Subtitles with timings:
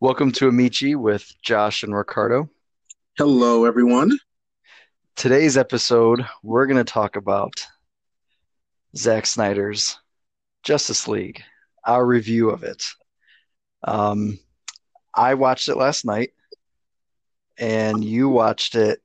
[0.00, 2.50] Welcome to Amici with Josh and Ricardo.
[3.16, 4.18] Hello, everyone.
[5.14, 7.64] Today's episode, we're going to talk about
[8.96, 9.96] Zack Snyder's
[10.64, 11.44] Justice League,
[11.86, 12.84] our review of it.
[13.84, 14.40] Um,
[15.14, 16.30] I watched it last night,
[17.56, 19.00] and you watched it.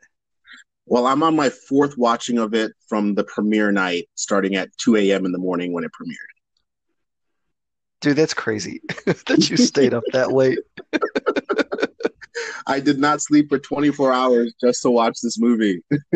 [0.88, 4.96] Well, I'm on my fourth watching of it from the premiere night, starting at 2
[4.96, 5.28] a.m.
[5.28, 6.39] in the morning when it premiered.
[8.02, 10.60] Dude, that's crazy that you stayed up that late.
[12.68, 15.84] I did not sleep for 24 hours just to watch this movie.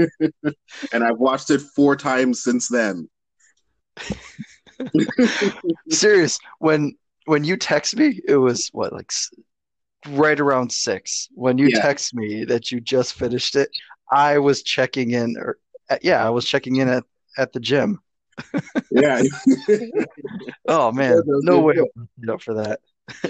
[0.94, 3.09] and I've watched it four times since then.
[5.90, 6.40] Serious.
[6.59, 9.12] When when you text me, it was what like
[10.09, 11.30] right around 6.
[11.34, 11.81] When you yeah.
[11.81, 13.70] text me that you just finished it,
[14.12, 15.58] I was checking in or
[15.90, 17.04] uh, yeah, I was checking in at
[17.38, 18.00] at the gym
[18.92, 19.22] yeah.
[20.68, 21.76] oh man, no way
[22.30, 22.80] up for that.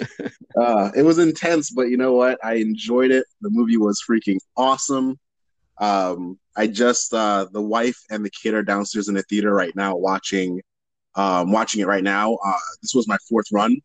[0.59, 2.39] uh, it was intense, but you know what?
[2.43, 3.25] I enjoyed it.
[3.41, 5.19] The movie was freaking awesome.
[5.79, 9.75] Um, I just uh, the wife and the kid are downstairs in the theater right
[9.75, 10.61] now watching
[11.15, 12.37] um, watching it right now.
[12.45, 13.77] Uh, this was my fourth run,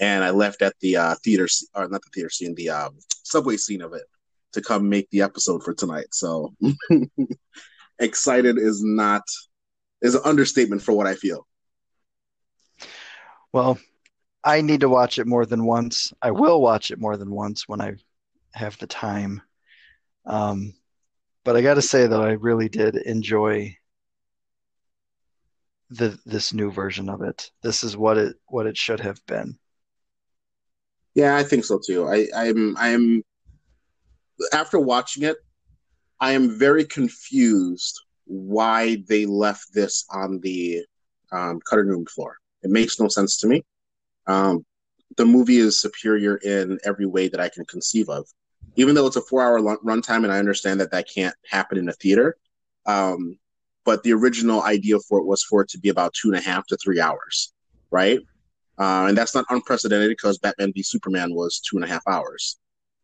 [0.00, 3.56] and I left at the uh, theater or not the theater scene, the um, subway
[3.56, 4.04] scene of it
[4.52, 6.06] to come make the episode for tonight.
[6.12, 6.54] So
[7.98, 9.22] excited is not
[10.04, 11.46] is an understatement for what I feel.
[13.52, 13.78] Well,
[14.44, 16.12] I need to watch it more than once.
[16.20, 17.94] I will watch it more than once when I
[18.52, 19.40] have the time.
[20.26, 20.74] Um,
[21.42, 23.76] but I got to say that I really did enjoy
[25.90, 27.50] the this new version of it.
[27.62, 29.58] This is what it what it should have been.
[31.14, 32.06] Yeah, I think so too.
[32.06, 33.22] I, I'm I'm
[34.52, 35.36] after watching it,
[36.20, 40.84] I am very confused why they left this on the
[41.32, 42.38] um, cutting room floor.
[42.62, 43.64] It makes no sense to me.
[44.26, 44.64] Um,
[45.16, 48.26] the movie is superior in every way that I can conceive of.
[48.76, 51.92] Even though it's a four-hour runtime, and I understand that that can't happen in a
[51.92, 52.36] theater,
[52.86, 53.38] um,
[53.84, 56.40] but the original idea for it was for it to be about two and a
[56.40, 57.52] half to three hours,
[57.90, 58.18] right?
[58.78, 62.58] Uh, and that's not unprecedented because Batman v Superman was two and a half hours,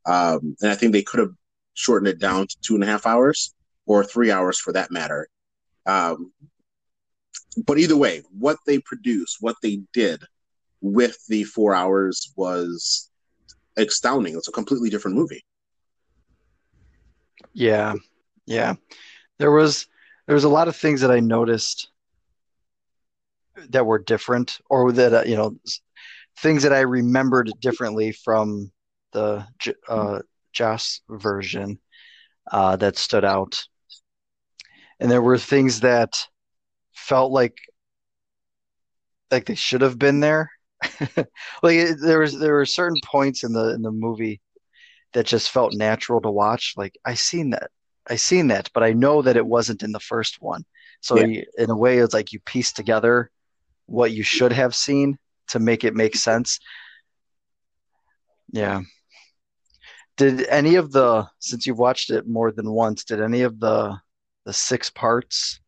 [0.07, 1.35] um, and I think they could have
[1.75, 3.55] shortened it down to two and a half hours
[3.91, 5.29] or three hours for that matter.
[5.85, 6.33] Um,
[7.67, 10.23] but either way, what they produced, what they did
[10.81, 13.11] with the four hours was
[13.77, 14.37] astounding.
[14.37, 15.43] It's a completely different movie.
[17.53, 17.95] Yeah,
[18.47, 18.75] yeah.
[19.39, 19.89] There was
[20.27, 21.89] there was a lot of things that I noticed
[23.71, 25.57] that were different, or that uh, you know,
[26.39, 28.71] things that I remembered differently from
[29.11, 29.45] the
[29.89, 30.21] uh,
[30.53, 31.81] Joss version
[32.53, 33.67] uh, that stood out
[35.01, 36.27] and there were things that
[36.93, 37.57] felt like
[39.31, 40.51] like they should have been there.
[41.63, 44.41] like there was there were certain points in the in the movie
[45.13, 46.75] that just felt natural to watch.
[46.77, 47.71] Like I seen that,
[48.09, 50.65] I seen that, but I know that it wasn't in the first one.
[51.01, 51.27] So yeah.
[51.27, 53.31] you, in a way, it's like you piece together
[53.87, 55.19] what you should have seen
[55.49, 56.61] to make it make sense.
[58.53, 58.83] Yeah.
[60.17, 63.99] Did any of the since you've watched it more than once, did any of the
[64.45, 65.61] the six parts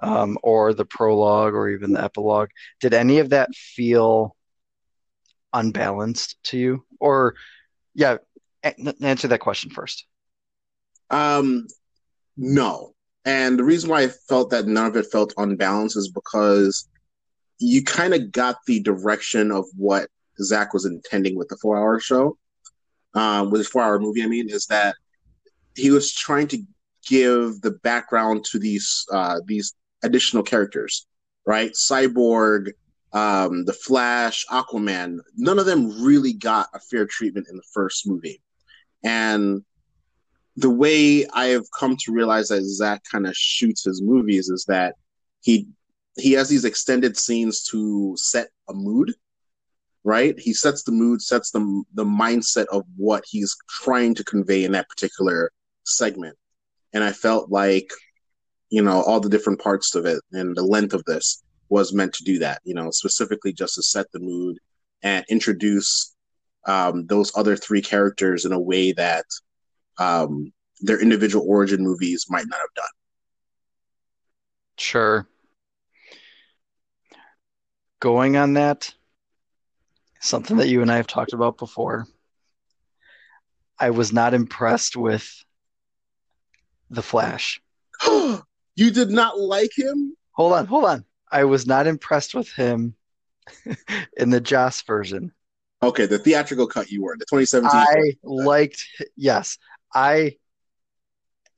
[0.00, 2.50] um, or the prologue or even the epilogue.
[2.80, 4.36] Did any of that feel
[5.52, 6.84] unbalanced to you?
[6.98, 7.34] Or
[7.94, 8.18] yeah
[9.00, 10.06] answer that question first.
[11.10, 11.66] Um
[12.36, 12.94] no.
[13.24, 16.88] And the reason why i felt that none of it felt unbalanced is because
[17.58, 20.08] you kind of got the direction of what
[20.42, 22.36] zack was intending with the four hour show.
[23.14, 24.94] Um with four hour movie i mean is that
[25.74, 26.62] he was trying to
[27.06, 31.06] give the background to these uh, these additional characters,
[31.46, 31.72] right?
[31.72, 32.72] Cyborg,
[33.12, 35.18] um, the Flash, Aquaman.
[35.36, 38.40] None of them really got a fair treatment in the first movie,
[39.04, 39.64] and
[40.56, 44.64] the way I have come to realize that Zack kind of shoots his movies is
[44.68, 44.94] that
[45.40, 45.66] he
[46.18, 49.14] he has these extended scenes to set a mood
[50.04, 54.64] right he sets the mood sets the the mindset of what he's trying to convey
[54.64, 55.50] in that particular
[55.84, 56.36] segment
[56.92, 57.90] and I felt like
[58.70, 62.12] you know all the different parts of it and the length of this was meant
[62.14, 62.60] to do that.
[62.64, 64.58] You know, specifically just to set the mood
[65.02, 66.14] and introduce
[66.66, 69.24] um, those other three characters in a way that
[69.98, 72.84] um, their individual origin movies might not have done.
[74.78, 75.26] Sure.
[78.00, 78.94] Going on that,
[80.20, 82.06] something that you and I have talked about before.
[83.78, 85.44] I was not impressed with
[86.90, 87.60] the Flash.
[88.06, 90.16] you did not like him?
[90.32, 91.04] Hold on, hold on.
[91.30, 92.94] I was not impressed with him
[94.16, 95.32] in the Joss version.
[95.82, 97.70] Okay, the theatrical cut you were the 2017.
[97.70, 98.84] I liked,
[99.16, 99.56] yes,
[99.94, 100.36] I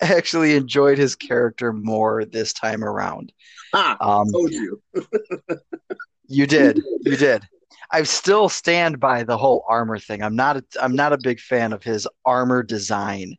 [0.00, 3.32] actually enjoyed his character more this time around.
[3.73, 4.81] Ah, Um, told you.
[6.28, 7.43] you did, you did.
[7.90, 10.23] I still stand by the whole armor thing.
[10.23, 13.37] I'm not, a, I'm not a big fan of his armor design,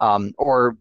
[0.00, 0.76] um, or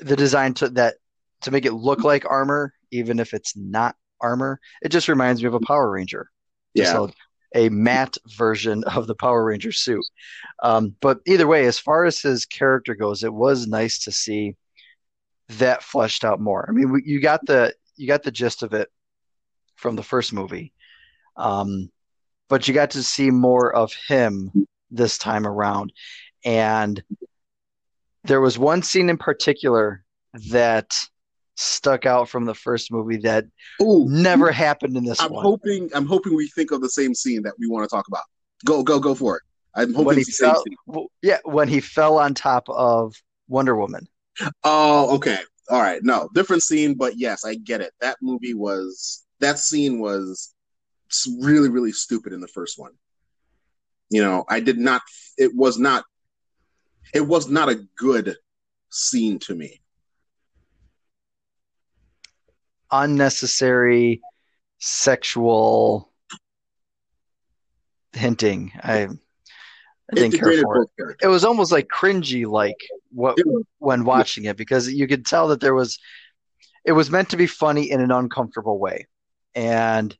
[0.00, 0.96] the design to that
[1.42, 4.60] to make it look like armor, even if it's not armor.
[4.82, 6.28] It just reminds me of a Power Ranger.
[6.74, 7.08] Yeah,
[7.54, 10.04] a, a matte version of the Power Ranger suit.
[10.62, 14.56] Um, but either way, as far as his character goes, it was nice to see
[15.48, 16.66] that fleshed out more.
[16.68, 18.88] I mean, you got the you got the gist of it
[19.76, 20.72] from the first movie,
[21.36, 21.90] um,
[22.48, 24.52] but you got to see more of him
[24.90, 25.92] this time around.
[26.44, 27.02] And
[28.24, 30.04] there was one scene in particular
[30.50, 30.94] that
[31.56, 33.44] stuck out from the first movie that
[33.82, 35.44] Ooh, never happened in this I'm one.
[35.44, 35.90] hoping.
[35.94, 38.24] I'm hoping we think of the same scene that we want to talk about.
[38.64, 39.42] Go, go, go for it.
[39.74, 41.06] I'm hoping when he it's the same fell, scene.
[41.22, 43.14] yeah, when he fell on top of
[43.48, 44.08] Wonder Woman.
[44.64, 45.38] Oh, okay.
[45.70, 46.02] All right.
[46.02, 47.92] No, different scene, but yes, I get it.
[48.00, 50.54] That movie was that scene was
[51.40, 52.92] really, really stupid in the first one.
[54.10, 55.02] You know, I did not.
[55.36, 56.04] It was not.
[57.14, 58.36] It was not a good
[58.90, 59.80] scene to me.
[62.90, 64.20] Unnecessary
[64.78, 66.10] sexual
[68.12, 68.72] hinting.
[68.82, 71.16] I, I It didn't care for it.
[71.22, 72.76] It was almost like cringy, like
[73.10, 73.38] what
[73.78, 75.98] when watching it, because you could tell that there was.
[76.84, 79.06] It was meant to be funny in an uncomfortable way,
[79.54, 80.16] and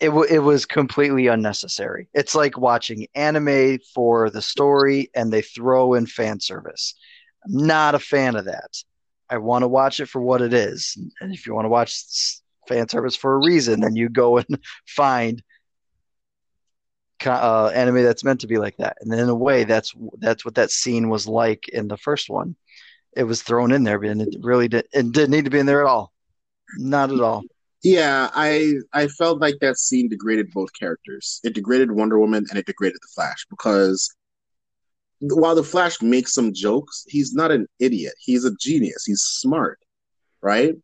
[0.00, 2.08] it w- it was completely unnecessary.
[2.14, 6.94] It's like watching anime for the story, and they throw in fan service.
[7.44, 8.76] I'm not a fan of that.
[9.30, 11.94] I want to watch it for what it is, and if you want to watch
[12.68, 15.42] fan service for a reason, then you go and find
[17.26, 18.96] uh, anime that's meant to be like that.
[19.00, 22.56] And in a way, that's that's what that scene was like in the first one.
[23.16, 24.86] It was thrown in there, and it really did.
[24.92, 26.12] It didn't need to be in there at all.
[26.78, 27.44] Not at all.
[27.84, 31.40] Yeah, I I felt like that scene degraded both characters.
[31.44, 34.10] It degraded Wonder Woman and it degraded the Flash because
[35.20, 38.14] while the Flash makes some jokes, he's not an idiot.
[38.18, 39.04] He's a genius.
[39.04, 39.78] He's smart,
[40.40, 40.74] right?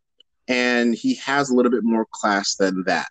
[0.47, 3.09] And he has a little bit more class than that.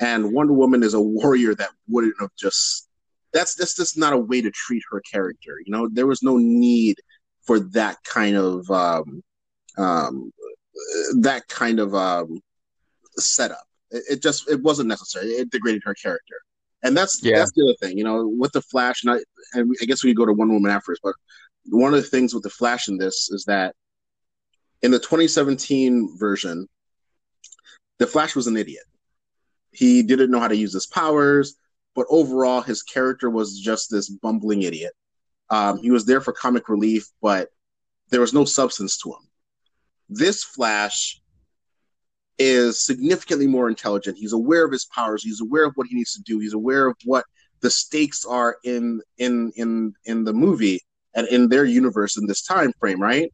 [0.00, 2.88] And Wonder Woman is a warrior that wouldn't have just
[3.32, 5.56] that's that's just not a way to treat her character.
[5.66, 6.98] You know, there was no need
[7.42, 9.24] for that kind of um
[9.76, 10.32] um
[11.20, 12.40] that kind of um
[13.22, 13.64] setup.
[13.90, 15.28] It, it just it wasn't necessary.
[15.28, 16.36] It degraded her character,
[16.82, 17.38] and that's Yeah.
[17.38, 17.98] that's the other thing.
[17.98, 19.18] You know, with the Flash, and I,
[19.58, 21.00] and I guess we could go to Wonder Woman afterwards.
[21.02, 21.14] But
[21.66, 23.74] one of the things with the Flash in this is that
[24.82, 26.68] in the 2017 version,
[27.98, 28.84] the Flash was an idiot.
[29.72, 31.56] He didn't know how to use his powers,
[31.94, 34.92] but overall, his character was just this bumbling idiot.
[35.50, 37.48] Um, he was there for comic relief, but
[38.10, 39.28] there was no substance to him.
[40.08, 41.20] This Flash
[42.38, 44.16] is significantly more intelligent.
[44.16, 45.22] He's aware of his powers.
[45.22, 46.38] He's aware of what he needs to do.
[46.38, 47.24] He's aware of what
[47.60, 50.80] the stakes are in in in in the movie
[51.14, 53.32] and in their universe in this time frame, right?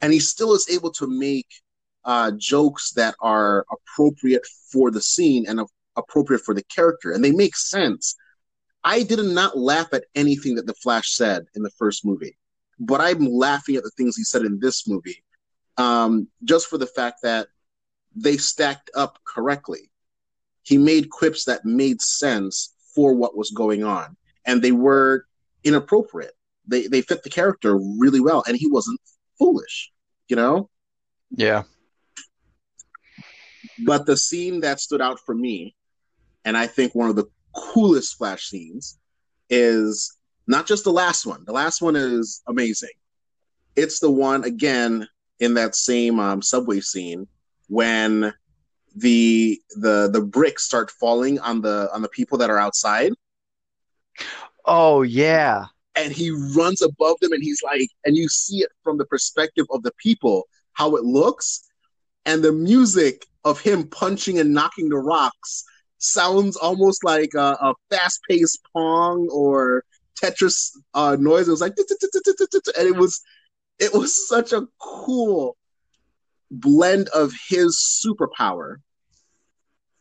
[0.00, 1.48] And he still is able to make
[2.04, 5.60] uh, jokes that are appropriate for the scene and
[5.96, 8.16] appropriate for the character, and they make sense.
[8.82, 12.38] I did not laugh at anything that the Flash said in the first movie,
[12.78, 15.22] but I'm laughing at the things he said in this movie,
[15.76, 17.48] um, just for the fact that
[18.14, 19.90] they stacked up correctly.
[20.62, 25.26] He made quips that made sense for what was going on, and they were
[25.64, 26.34] inappropriate.
[26.66, 29.00] They they fit the character really well, and he wasn't
[29.38, 29.90] foolish,
[30.28, 30.68] you know.
[31.30, 31.62] Yeah.
[33.84, 35.74] But the scene that stood out for me,
[36.44, 38.98] and I think one of the coolest Flash scenes,
[39.48, 41.44] is not just the last one.
[41.46, 42.90] The last one is amazing.
[43.76, 47.26] It's the one again in that same um, subway scene
[47.70, 48.34] when
[48.96, 53.12] the the the bricks start falling on the on the people that are outside.
[54.66, 55.66] Oh yeah.
[55.96, 59.66] and he runs above them and he's like and you see it from the perspective
[59.70, 61.62] of the people how it looks.
[62.26, 65.64] And the music of him punching and knocking the rocks
[65.98, 69.84] sounds almost like a, a fast-paced pong or
[70.20, 71.48] tetris uh, noise.
[71.48, 73.22] It was like and it was
[73.78, 75.56] it was such a cool
[76.50, 78.76] blend of his superpower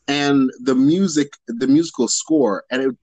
[0.08, 2.96] and the music the musical score and it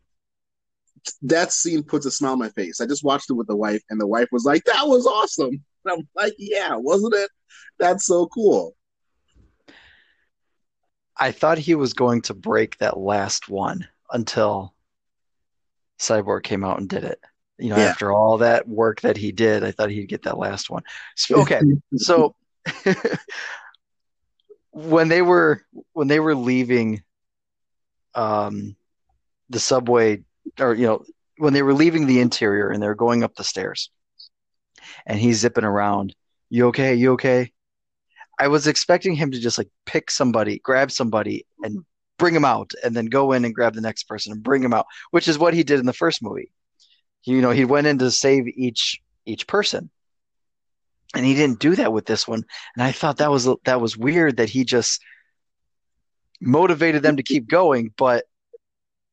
[1.22, 2.80] that scene puts a smile on my face.
[2.80, 5.62] I just watched it with the wife, and the wife was like, "That was awesome."
[5.84, 7.30] And I'm like, "Yeah, wasn't it?
[7.78, 8.74] That's so cool."
[11.16, 14.74] I thought he was going to break that last one until
[15.98, 17.20] Cyborg came out and did it.
[17.58, 17.90] You know, Yeah.
[17.90, 20.82] after all that work that he did, I thought he'd get that last one.
[21.16, 21.62] So, okay,
[21.96, 22.34] so
[24.72, 27.02] when they were when they were leaving
[28.14, 28.76] um
[29.50, 30.22] the subway
[30.60, 31.04] or you know
[31.38, 33.90] when they were leaving the interior and they were going up the stairs
[35.06, 36.14] and he's zipping around
[36.48, 36.94] you okay?
[36.94, 37.52] You okay?
[38.38, 41.84] I was expecting him to just like pick somebody grab somebody and
[42.18, 44.72] bring him out and then go in and grab the next person and bring him
[44.72, 46.52] out which is what he did in the first movie.
[47.24, 49.90] You know he went in to save each each person
[51.14, 52.42] and he didn't do that with this one
[52.74, 55.00] and i thought that was that was weird that he just
[56.40, 58.24] motivated them to keep going but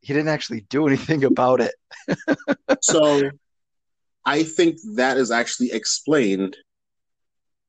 [0.01, 1.73] he didn't actually do anything about it
[2.81, 3.29] So
[4.25, 6.57] I think that is actually explained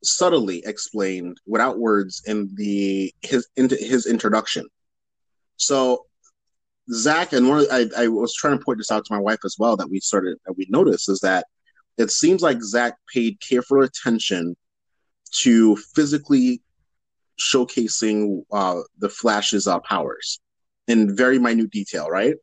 [0.02, 4.66] subtly explained without words in the his into his introduction.
[5.56, 6.06] So
[6.92, 9.38] Zack and one of, I, I was trying to point this out to my wife
[9.44, 11.46] as well that we started that we noticed is that
[11.96, 14.56] it seems like Zack paid careful attention
[15.42, 16.62] to physically
[17.38, 20.40] showcasing uh, the Flash's uh, powers
[20.86, 22.34] in very minute detail, right?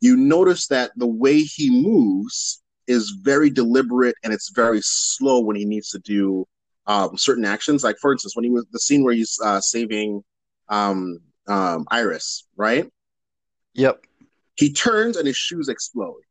[0.00, 5.56] You notice that the way he moves is very deliberate and it's very slow when
[5.56, 6.46] he needs to do
[6.86, 7.84] um, certain actions.
[7.84, 10.22] Like, for instance, when he was the scene where he's uh, saving
[10.68, 12.90] um, um, Iris, right?
[13.74, 14.00] yep
[14.54, 16.22] He turns and his shoes explode.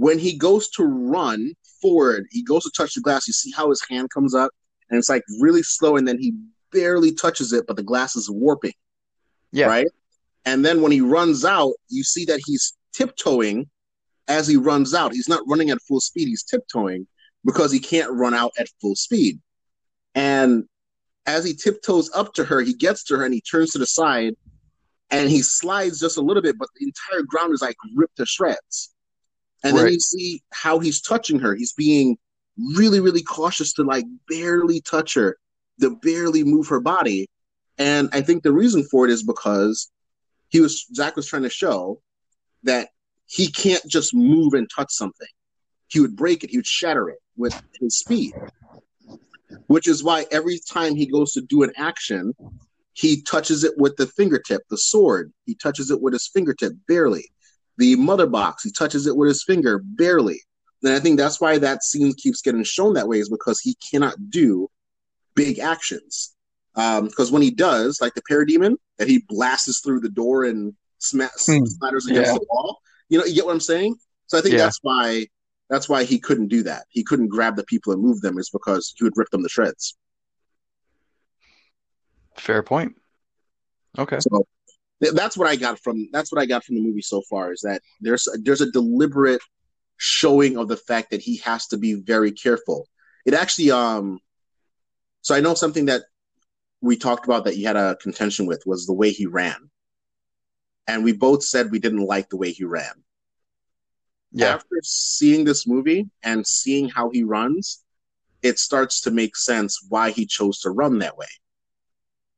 [0.00, 1.52] When he goes to run
[1.82, 3.28] forward, he goes to touch the glass.
[3.28, 4.50] You see how his hand comes up
[4.88, 6.32] and it's like really slow, and then he
[6.72, 8.72] barely touches it, but the glass is warping,
[9.52, 9.86] yeah right?
[10.46, 13.68] And then when he runs out, you see that he's tiptoeing
[14.26, 15.12] as he runs out.
[15.12, 17.06] He's not running at full speed, he's tiptoeing
[17.44, 19.38] because he can't run out at full speed.
[20.14, 20.64] And
[21.26, 23.86] as he tiptoes up to her, he gets to her and he turns to the
[23.86, 24.34] side
[25.10, 28.24] and he slides just a little bit, but the entire ground is like ripped to
[28.24, 28.94] shreds.
[29.62, 31.54] And then you see how he's touching her.
[31.54, 32.16] He's being
[32.76, 35.36] really, really cautious to like barely touch her,
[35.80, 37.28] to barely move her body.
[37.78, 39.90] And I think the reason for it is because
[40.48, 42.00] he was Zack was trying to show
[42.64, 42.88] that
[43.26, 45.28] he can't just move and touch something.
[45.88, 48.32] He would break it, he would shatter it with his speed.
[49.66, 52.34] Which is why every time he goes to do an action,
[52.92, 57.30] he touches it with the fingertip, the sword, he touches it with his fingertip barely.
[57.80, 60.42] The mother box, he touches it with his finger barely.
[60.82, 63.74] And I think that's why that scene keeps getting shown that way, is because he
[63.90, 64.68] cannot do
[65.34, 66.34] big actions.
[66.74, 71.30] Because when he does, like the parademon, that he blasts through the door and sma-
[71.46, 71.64] Hmm.
[71.64, 72.34] smatters against Yeah.
[72.34, 72.80] the wall.
[73.08, 73.96] You know, you get what I'm saying?
[74.26, 74.64] So I think Yeah.
[74.64, 75.26] that's why
[75.70, 76.84] that's why he couldn't do that.
[76.90, 79.48] He couldn't grab the people and move them, is because he would rip them to
[79.48, 79.96] shreds.
[82.36, 82.96] fair point
[83.98, 84.46] okay So
[85.00, 87.60] that's what I got from that's what I got from the movie so far is
[87.62, 89.40] that there's there's a deliberate
[89.96, 92.86] showing of the fact that he has to be very careful.
[93.26, 94.18] It actually um
[95.22, 96.02] so I know something that
[96.80, 99.70] we talked about that you had a contention with was the way he ran.
[100.86, 103.04] And we both said we didn't like the way he ran.
[104.32, 107.84] yeah After seeing this movie and seeing how he runs,
[108.42, 111.26] it starts to make sense why he chose to run that way.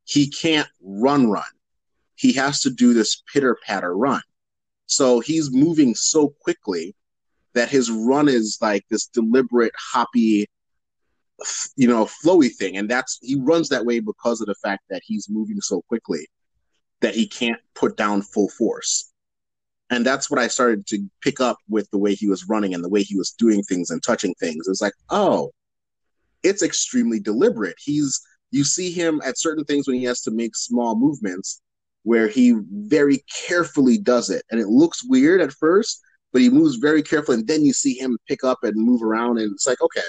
[0.03, 1.45] He can't run run.
[2.23, 4.21] He has to do this pitter patter run.
[4.85, 6.95] So he's moving so quickly
[7.53, 10.47] that his run is like this deliberate hoppy
[11.75, 12.77] you know flowy thing.
[12.77, 16.25] And that's he runs that way because of the fact that he's moving so quickly
[17.01, 19.11] that he can't put down full force.
[19.89, 22.81] And that's what i started to pick up with the way he was running and
[22.81, 24.69] the way he was doing things and touching things.
[24.69, 25.51] It's like oh
[26.41, 27.75] it's extremely deliberate.
[27.79, 31.59] He's you see him at certain things when he has to make small movements
[32.03, 36.75] where he very carefully does it and it looks weird at first but he moves
[36.77, 39.81] very carefully and then you see him pick up and move around and it's like
[39.81, 40.01] okay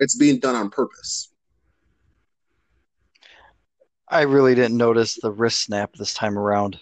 [0.00, 1.28] it's being done on purpose
[4.08, 6.78] I really didn't notice the wrist snap this time around.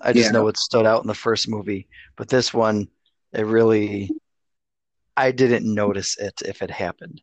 [0.00, 0.32] I just Yeah.
[0.32, 2.88] know it stood out in the first movie, but this one,
[3.32, 4.10] it really,
[5.16, 7.22] I didn't notice it if it happened.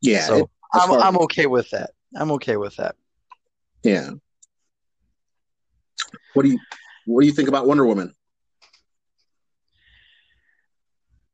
[0.00, 1.90] yeah so it- I'm I'm okay with that.
[2.16, 2.96] I'm okay with that.
[3.84, 4.10] yeah
[6.34, 6.58] what do you
[7.06, 8.12] what do you think about wonder woman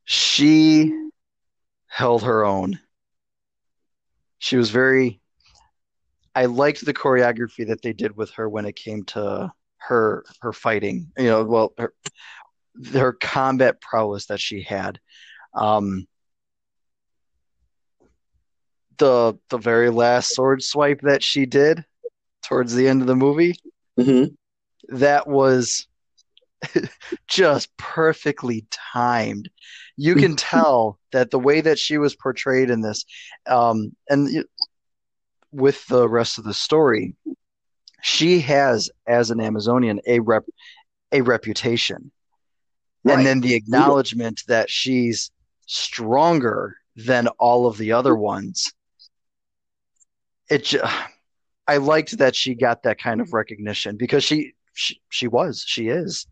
[0.05, 0.93] She
[1.87, 2.79] held her own.
[4.39, 5.21] She was very.
[6.35, 10.53] I liked the choreography that they did with her when it came to her her
[10.53, 11.13] fighting.
[11.17, 11.95] You know, well, her,
[12.93, 15.01] her combat prowess that she had.
[15.55, 16.07] Um,
[18.99, 21.85] the the very last sword swipe that she did
[22.45, 23.57] towards the end of the movie
[23.99, 24.33] mm-hmm.
[24.89, 25.87] That was
[27.29, 29.51] just perfectly timed.
[29.97, 33.05] You can tell that the way that she was portrayed in this,
[33.47, 34.45] um, and
[35.53, 37.15] with the rest of the story,
[38.03, 40.45] she has, as an Amazonian, a rep
[41.13, 42.11] a reputation.
[43.05, 43.19] Right.
[43.19, 45.31] And then the acknowledgement that she's
[45.67, 48.73] stronger than all of the other ones.
[50.51, 50.75] It
[51.67, 55.89] I liked that she got that kind of recognition because she she, she was, she
[55.89, 56.27] is.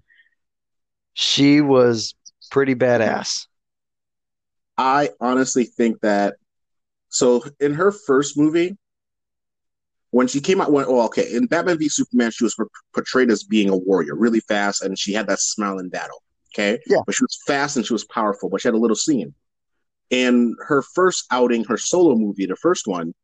[1.14, 2.14] She was
[2.50, 3.46] pretty badass.
[4.76, 6.36] I honestly think that
[7.08, 8.76] so in her first movie,
[10.10, 12.56] when she came out, when, oh, okay, in Batman v Superman, she was
[12.94, 16.22] portrayed as being a warrior, really fast, and she had that smile in battle.
[16.54, 18.96] Okay, yeah, but she was fast and she was powerful, but she had a little
[18.96, 19.34] scene.
[20.10, 23.14] In her first outing, her solo movie, the first one,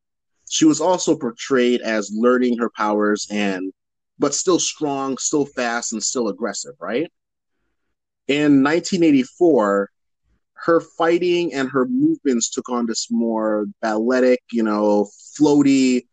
[0.49, 3.71] she was also portrayed as learning her powers and,
[4.19, 6.75] but still strong, still fast, and still aggressive.
[6.81, 7.11] Right.
[8.27, 9.91] In 1984,
[10.55, 15.09] her fighting and her movements took on this more balletic, you know,
[15.39, 16.07] floaty,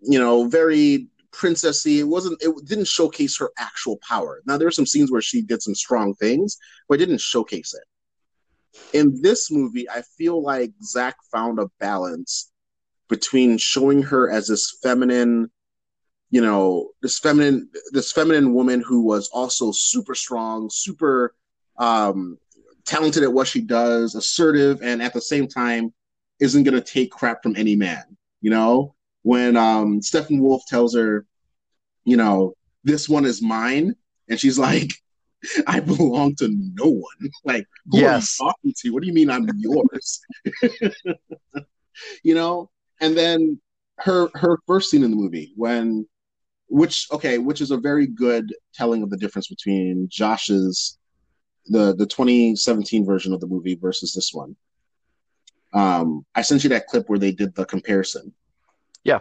[0.00, 1.98] you know, very princessy.
[1.98, 2.42] It wasn't.
[2.42, 4.42] It didn't showcase her actual power.
[4.46, 6.56] Now there are some scenes where she did some strong things,
[6.88, 8.96] but it didn't showcase it.
[8.96, 12.52] In this movie, I feel like Zack found a balance
[13.08, 15.50] between showing her as this feminine,
[16.30, 21.34] you know, this feminine, this feminine woman who was also super strong, super
[21.76, 22.38] um,
[22.84, 25.92] talented at what she does, assertive, and at the same time
[26.38, 28.04] isn't going to take crap from any man.
[28.40, 31.26] You know, when um, Steppenwolf tells her,
[32.04, 33.94] you know, this one is mine,
[34.28, 34.92] and she's like,
[35.66, 37.30] I belong to no one.
[37.44, 38.38] Like, who yes.
[38.40, 38.90] are you talking to?
[38.90, 40.20] What do you mean I'm yours?
[42.22, 42.70] you know,
[43.00, 43.60] and then
[43.98, 46.06] her her first scene in the movie when
[46.70, 50.98] which okay, which is a very good telling of the difference between Josh's
[51.66, 54.56] the the 2017 version of the movie versus this one.
[55.72, 58.32] Um, I sent you that clip where they did the comparison.
[59.04, 59.20] Yeah.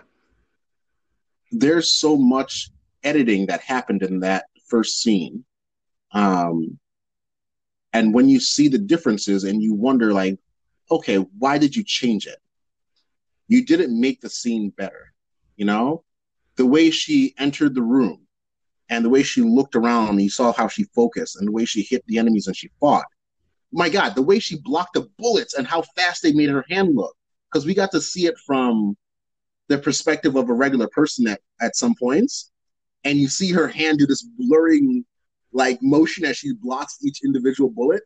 [1.51, 2.69] There's so much
[3.03, 5.45] editing that happened in that first scene.
[6.12, 6.79] Um,
[7.93, 10.39] and when you see the differences and you wonder, like,
[10.91, 12.38] okay, why did you change it?
[13.47, 15.13] You didn't make the scene better.
[15.55, 16.03] You know,
[16.59, 18.27] the way she entered the room
[18.89, 21.63] and the way she looked around, and you saw how she focused and the way
[21.63, 23.05] she hit the enemies and she fought.
[23.71, 26.97] My God, the way she blocked the bullets and how fast they made her hand
[26.97, 27.15] look.
[27.49, 28.97] Because we got to see it from
[29.69, 32.51] the perspective of a regular person at, at some points.
[33.05, 35.05] And you see her hand do this blurring
[35.53, 38.03] like motion as she blocks each individual bullet.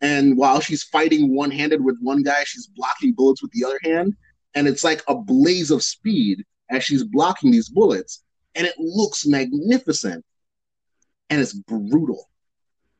[0.00, 3.80] And while she's fighting one handed with one guy, she's blocking bullets with the other
[3.82, 4.14] hand.
[4.54, 8.24] And it's like a blaze of speed as she's blocking these bullets.
[8.56, 10.24] And it looks magnificent.
[11.30, 12.28] And it's brutal.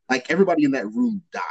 [0.09, 1.43] Like everybody in that room died.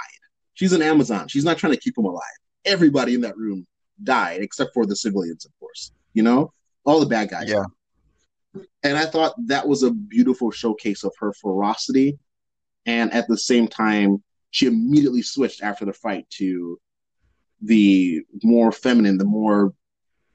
[0.53, 1.27] She's an Amazon.
[1.27, 2.21] She's not trying to keep them alive.
[2.63, 3.67] Everybody in that room
[4.03, 6.53] died, except for the civilians, of course you know,
[6.85, 7.49] all the bad guys.
[7.49, 7.65] Yeah.
[8.83, 12.17] And I thought that was a beautiful showcase of her ferocity.
[12.85, 16.79] And at the same time, she immediately switched after the fight to
[17.61, 19.73] the more feminine, the more,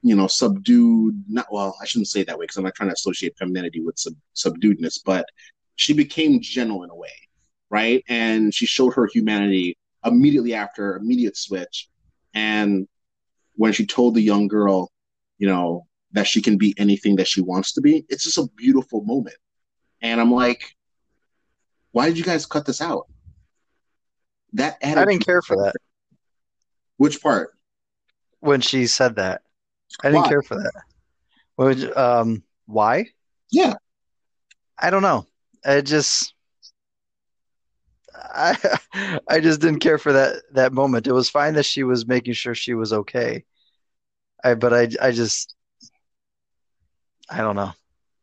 [0.01, 2.93] you know, subdued, not, well, I shouldn't say that way because I'm not trying to
[2.93, 5.25] associate femininity with sub, subduedness, but
[5.75, 7.13] she became gentle in a way,
[7.69, 8.03] right?
[8.07, 11.89] And she showed her humanity immediately after, immediate switch.
[12.33, 12.87] And
[13.55, 14.91] when she told the young girl,
[15.39, 18.05] you know, that she can be anything that she wants to be.
[18.09, 19.35] It's just a beautiful moment.
[20.01, 20.75] And I'm like,
[21.91, 23.07] why did you guys cut this out?
[24.53, 25.73] That I didn't care for that.
[26.97, 27.51] Which part?
[28.39, 29.41] When she said that,
[30.03, 30.29] I didn't why?
[30.29, 30.73] care for that.
[31.57, 33.07] Would, um, why?
[33.51, 33.73] Yeah,
[34.79, 35.25] I don't know.
[35.65, 36.33] I just,
[38.13, 38.57] I,
[39.29, 41.07] I just didn't care for that that moment.
[41.07, 43.43] It was fine that she was making sure she was okay.
[44.43, 45.55] I but I I just
[47.29, 47.73] I don't know.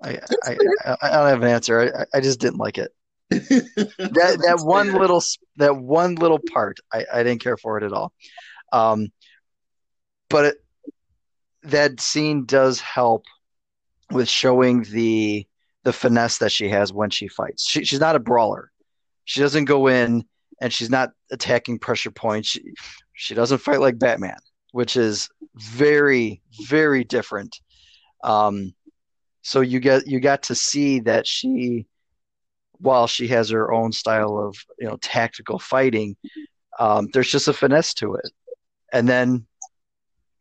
[0.02, 2.06] I I, I, I don't have an answer.
[2.14, 2.92] I I just didn't like it.
[3.30, 5.22] that that one little
[5.56, 8.12] that one little part I I didn't care for it at all.
[8.72, 9.08] Um,
[10.28, 10.63] but it,
[11.64, 13.24] that scene does help
[14.10, 15.46] with showing the
[15.84, 17.68] the finesse that she has when she fights.
[17.68, 18.70] She, she's not a brawler.
[19.26, 20.24] She doesn't go in
[20.60, 22.48] and she's not attacking pressure points.
[22.48, 22.62] She,
[23.12, 24.36] she doesn't fight like Batman
[24.74, 27.60] which is very very different.
[28.24, 28.74] Um,
[29.42, 31.86] so you get you got to see that she,
[32.78, 36.16] while she has her own style of you know tactical fighting,
[36.80, 38.28] um, there's just a finesse to it.
[38.92, 39.46] And then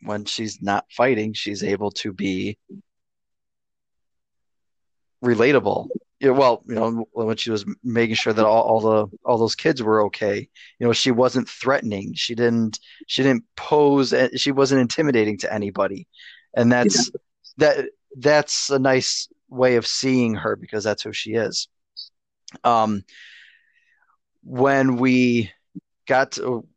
[0.05, 2.57] when she's not fighting, she's able to be
[5.23, 5.87] relatable.
[6.19, 9.55] yeah, well, you know, when she was making sure that all, all the all those
[9.55, 10.47] kids were okay,
[10.79, 12.13] you know, she wasn't threatening.
[12.13, 14.13] She didn't she didn't pose.
[14.35, 16.07] She wasn't intimidating to anybody,
[16.55, 17.19] and that's yeah.
[17.57, 17.85] that
[18.17, 21.67] that's a nice way of seeing her because that's who she is.
[22.63, 23.03] Um,
[24.43, 25.51] when we
[26.07, 26.67] got to,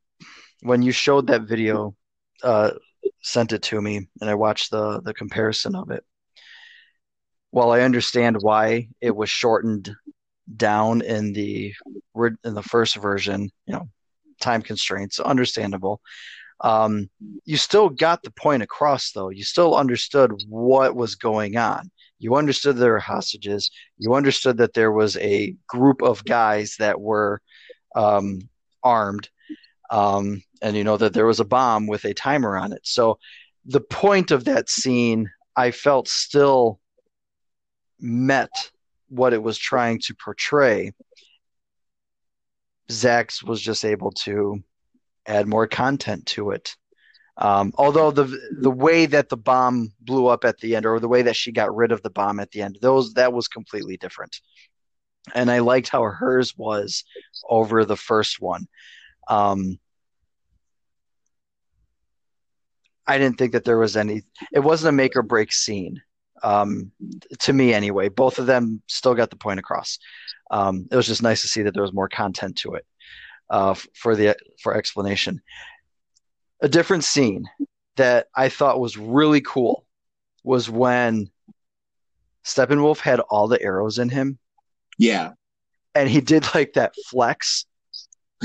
[0.62, 1.94] when you showed that video,
[2.42, 2.72] uh,
[3.22, 6.04] sent it to me, and I watched the the comparison of it
[7.56, 9.94] while I understand why it was shortened
[10.54, 11.72] down in the
[12.44, 13.88] in the first version, you know,
[14.42, 16.02] time constraints, understandable.
[16.60, 17.08] Um,
[17.46, 19.30] you still got the point across, though.
[19.30, 21.90] You still understood what was going on.
[22.18, 23.70] You understood there were hostages.
[23.96, 27.40] You understood that there was a group of guys that were
[27.94, 28.40] um,
[28.82, 29.30] armed,
[29.90, 32.80] um, and you know that there was a bomb with a timer on it.
[32.84, 33.18] So
[33.64, 36.80] the point of that scene, I felt still
[37.98, 38.50] met
[39.08, 40.92] what it was trying to portray.
[42.90, 44.62] Zack's was just able to
[45.26, 46.76] add more content to it.
[47.38, 48.24] Um, although the
[48.60, 51.52] the way that the bomb blew up at the end, or the way that she
[51.52, 54.40] got rid of the bomb at the end, those that was completely different.
[55.34, 57.04] And I liked how hers was
[57.48, 58.66] over the first one.
[59.28, 59.78] Um,
[63.06, 64.22] I didn't think that there was any.
[64.52, 66.02] It wasn't a make or break scene
[66.42, 66.90] um,
[67.40, 68.08] to me anyway.
[68.08, 69.98] Both of them still got the point across.
[70.50, 72.86] Um, it was just nice to see that there was more content to it
[73.50, 75.40] uh, for the for explanation.
[76.60, 77.44] A different scene
[77.96, 79.84] that I thought was really cool
[80.42, 81.30] was when
[82.44, 84.38] Steppenwolf had all the arrows in him.
[84.98, 85.32] Yeah,
[85.94, 87.66] and he did like that flex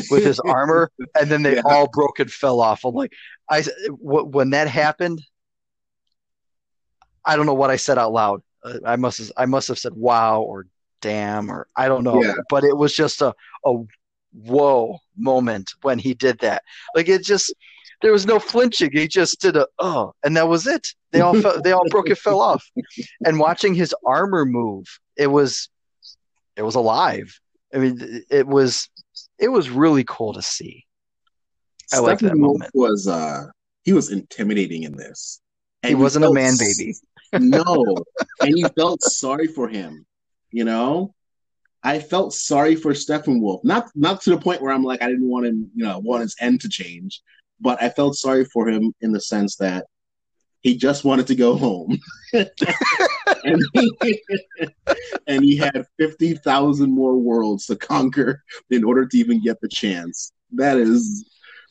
[0.10, 1.62] with his armor, and then they yeah.
[1.66, 2.84] all broke and fell off.
[2.86, 3.14] I'm like,
[3.50, 3.64] I
[4.00, 5.22] when that happened,
[7.26, 8.42] I don't know what I said out loud.
[8.64, 10.68] Uh, I must have, I must have said wow or
[11.02, 12.34] damn or I don't know, yeah.
[12.50, 13.34] but it was just a
[13.66, 13.74] a
[14.34, 16.64] whoa moment when he did that.
[16.96, 17.54] Like it just
[18.02, 18.92] there was no flinching.
[18.92, 20.88] He just did a oh, and that was it.
[21.12, 22.66] They all fell, they all broke it fell off.
[23.26, 24.88] And watching his armor move,
[25.18, 25.70] it was
[26.56, 27.40] it was alive.
[27.74, 28.90] I mean, it was
[29.40, 30.86] it was really cool to see.
[31.94, 32.72] I like that moment.
[32.74, 33.48] Was uh
[33.84, 35.42] he was intimidating in this.
[35.84, 36.94] And he wasn't a man baby
[37.40, 37.96] no.
[38.42, 40.06] And you felt sorry for him,
[40.52, 41.14] you know?
[41.84, 43.64] I felt sorry for Steppenwolf.
[43.64, 46.22] Not not to the point where I'm like I didn't want him, you know, want
[46.22, 47.22] his end to change,
[47.60, 49.86] but I felt sorry for him in the sense that
[50.62, 51.98] he just wanted to go home.
[53.44, 54.22] and, he,
[55.28, 60.32] and he had 50,000 more worlds to conquer in order to even get the chance.
[60.54, 61.30] That is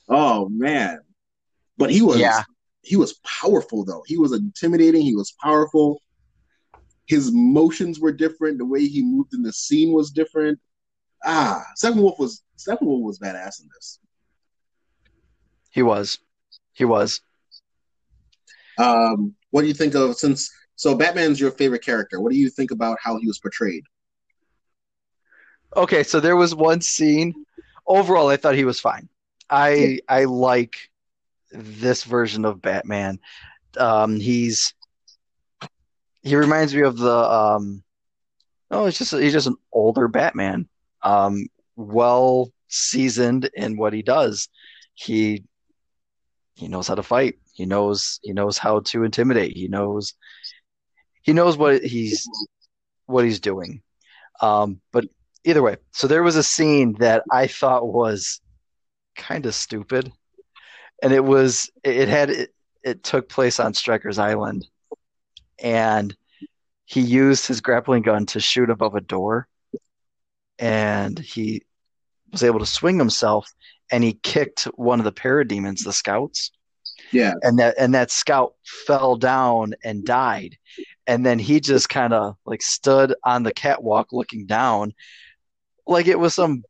[0.09, 1.01] oh man.
[1.77, 2.43] But he was yeah
[2.83, 4.03] he was powerful though.
[4.07, 5.03] He was intimidating.
[5.03, 6.03] He was powerful.
[7.07, 8.59] His motions were different.
[8.59, 10.59] The way he moved in the scene was different.
[11.25, 13.99] Ah, Steppenwolf was Steppenwolf was badass in this.
[15.71, 16.19] He was.
[16.73, 17.21] He was.
[18.79, 22.23] Um, what do you think of since so Batman's your favorite character?
[22.23, 23.85] What do you think about how he was portrayed?
[25.77, 27.35] Okay, so there was one scene.
[27.87, 29.07] Overall, I thought he was fine.
[29.51, 30.79] I I like
[31.53, 33.19] this version of Batman.
[33.77, 34.73] Um, he's
[36.23, 37.83] he reminds me of the um,
[38.71, 40.67] oh, it's just he's just an older Batman,
[41.03, 41.45] um,
[41.77, 44.49] well seasoned in what he does.
[44.95, 45.45] He
[46.55, 47.35] he knows how to fight.
[47.53, 49.55] He knows he knows how to intimidate.
[49.55, 50.15] He knows
[51.23, 52.27] he knows what he's
[53.07, 53.83] what he's doing.
[54.41, 55.05] Um, but
[55.45, 58.41] either way, so there was a scene that I thought was
[59.17, 60.13] kind of stupid.
[61.03, 64.67] And it was it had it, it took place on Stryker's Island,
[65.59, 66.15] and
[66.85, 69.49] he used his grappling gun to shoot above a door,
[70.59, 71.63] and he
[72.33, 73.51] was able to swing himself,
[73.91, 76.51] and he kicked one of the parademons, the scouts.
[77.13, 78.55] Yeah, and that and that scout
[78.87, 80.59] fell down and died,
[81.11, 84.95] and then he just kind of like stood on the catwalk looking down,
[85.85, 86.63] like it was some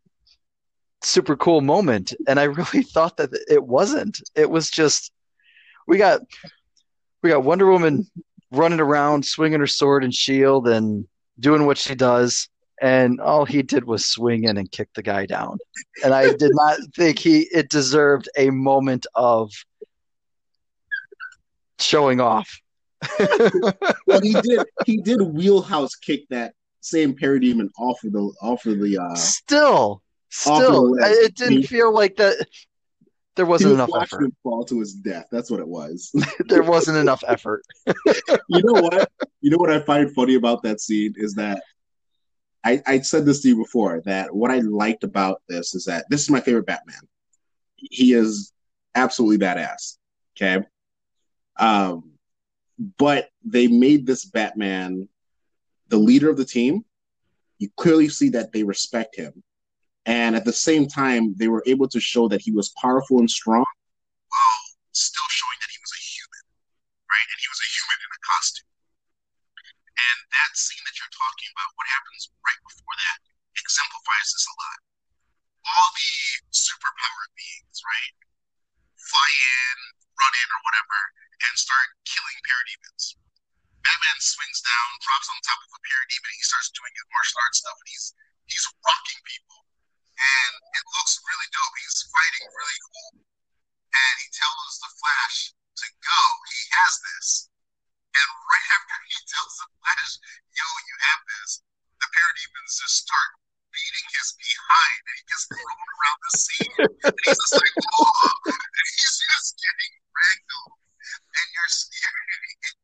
[1.02, 4.18] super cool moment and i really thought that it wasn't.
[4.34, 5.12] It was just
[5.86, 6.22] we got
[7.22, 8.06] we got wonder woman
[8.50, 11.06] running around swinging her sword and shield and
[11.38, 12.48] doing what she does
[12.80, 15.58] and all he did was swing in and kick the guy down.
[16.02, 19.52] And i did not think he it deserved a moment of
[21.78, 22.58] showing off
[24.06, 28.80] well he did he did wheelhouse kick that same parademon off of the off of
[28.80, 32.46] the uh still Still, it didn't feel like that.
[33.34, 34.24] There wasn't enough effort.
[34.24, 35.26] Him fall to his death.
[35.32, 36.12] That's what it was.
[36.48, 37.62] there wasn't enough effort.
[37.86, 39.10] you know what?
[39.40, 41.62] You know what I find funny about that scene is that
[42.62, 46.04] I, I said this to you before that what I liked about this is that
[46.10, 47.00] this is my favorite Batman.
[47.76, 48.52] He is
[48.94, 49.96] absolutely badass.
[50.36, 50.64] Okay.
[51.56, 52.12] Um,
[52.80, 55.08] but they made this Batman
[55.88, 56.84] the leader of the team.
[57.58, 59.42] You clearly see that they respect him.
[60.06, 63.28] And at the same time, they were able to show that he was powerful and
[63.28, 63.68] strong
[64.32, 64.62] while
[64.96, 66.44] still showing that he was a human,
[67.04, 67.28] right?
[67.28, 68.70] And he was a human in a costume.
[70.00, 73.18] And that scene that you're talking about, what happens right before that,
[73.60, 74.78] exemplifies this a lot.
[75.68, 76.12] All the
[76.48, 78.14] superpowered beings, right,
[79.08, 79.76] fly in,
[80.16, 80.98] run in, or whatever,
[81.48, 83.16] and start killing parademons.
[83.80, 87.58] Batman swings down, drops on top of a parademon, he starts doing his martial arts
[87.64, 88.06] stuff, and he's
[88.44, 89.64] he's rocking people.
[90.20, 91.76] And it looks really dope.
[91.80, 93.24] He's fighting really cool.
[93.24, 96.20] And he tells the Flash to go.
[96.52, 97.28] He has this.
[98.12, 100.12] And right after he tells the Flash,
[100.52, 101.64] yo, you have this,
[102.04, 103.39] the parademons just start
[103.70, 106.74] beating his behind and he gets thrown around the scene.
[107.06, 110.78] And he's just like, oh, and he's just getting ragdolled.
[111.10, 112.26] And you're scared.
[112.66, 112.74] It,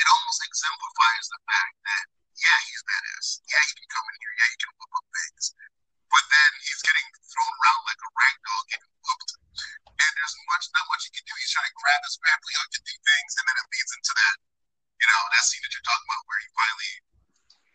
[0.00, 2.04] it almost exemplifies the fact that,
[2.40, 3.26] yeah, he's badass.
[3.46, 4.34] Yeah, he can come in here.
[4.40, 5.44] Yeah, he can whoop up things.
[6.10, 9.32] But then he's getting thrown around like a ragdoll, getting whooped.
[9.86, 11.36] And there's much, not much he can do.
[11.38, 14.12] He's trying to grab his grappling hook to do things, and then it leads into
[14.16, 14.36] that,
[14.96, 16.92] you know, that scene that you're talking about where he finally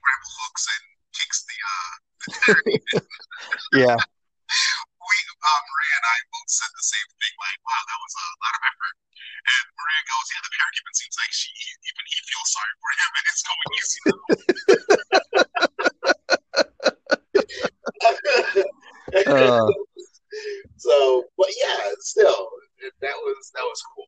[0.01, 1.93] grabs hooks and kicks the uh
[2.25, 3.97] the yeah.
[5.05, 8.25] We uh, Maria and I both said the same thing, like, wow, that was a
[8.41, 8.95] lot of effort.
[9.45, 11.49] And Maria goes, yeah, the parakeet seems like she
[11.85, 14.21] even he feels sorry for him, and it's going easy now.
[19.15, 19.71] Uh,
[20.75, 22.49] so, but yeah, still,
[22.99, 24.07] that was that was cool.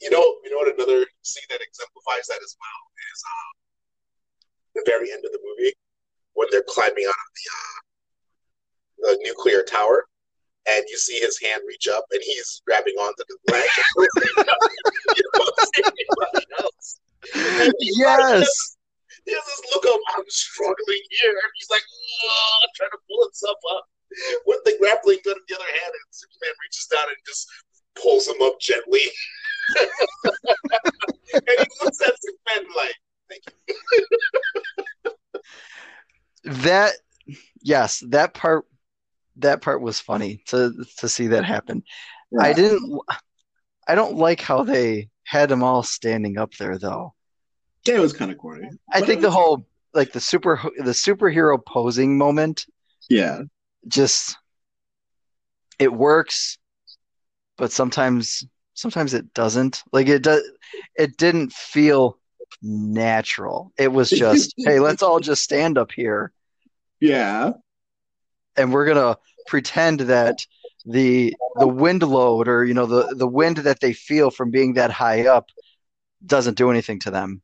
[0.00, 0.72] You know, you know what?
[0.72, 2.80] Another scene that exemplifies that as well
[3.12, 3.52] is um,
[4.76, 5.74] the very end of the movie
[6.36, 10.04] when they're climbing out of the uh, the nuclear tower,
[10.68, 13.68] and you see his hand reach up, and he's grabbing onto the leg.
[15.16, 17.00] you don't see anybody else.
[17.34, 18.76] And he's like- yes.
[19.24, 21.32] he has this look of I'm struggling here.
[21.32, 23.84] And he's like, "Ugh," trying to pull himself up
[24.46, 27.48] with the grappling gun in the other hand, and Superman reaches down and just
[28.00, 29.02] pulls him up gently.
[31.34, 32.94] and he looks at Superman like,
[33.28, 35.12] "Thank you."
[36.46, 36.92] That
[37.62, 38.66] yes, that part
[39.36, 41.82] that part was funny to to see that happen.
[42.40, 43.00] I didn't
[43.88, 47.14] I don't like how they had them all standing up there though.
[47.86, 48.68] Yeah, it was kind of corny.
[48.92, 52.66] I But think the whole like the super the superhero posing moment
[53.08, 53.42] yeah,
[53.88, 54.36] just
[55.78, 56.58] it works,
[57.56, 59.82] but sometimes sometimes it doesn't.
[59.92, 60.42] Like it does
[60.96, 62.18] it didn't feel
[62.62, 63.72] natural.
[63.78, 66.32] It was just, hey, let's all just stand up here
[67.00, 67.52] yeah,
[68.56, 70.44] and we're gonna pretend that
[70.84, 74.74] the the wind load or you know the the wind that they feel from being
[74.74, 75.46] that high up
[76.26, 77.42] doesn't do anything to them.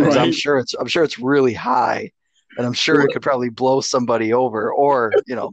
[0.00, 2.10] 'Cause I'm sure it's I'm sure it's really high,
[2.58, 5.52] and I'm sure it could probably blow somebody over or you know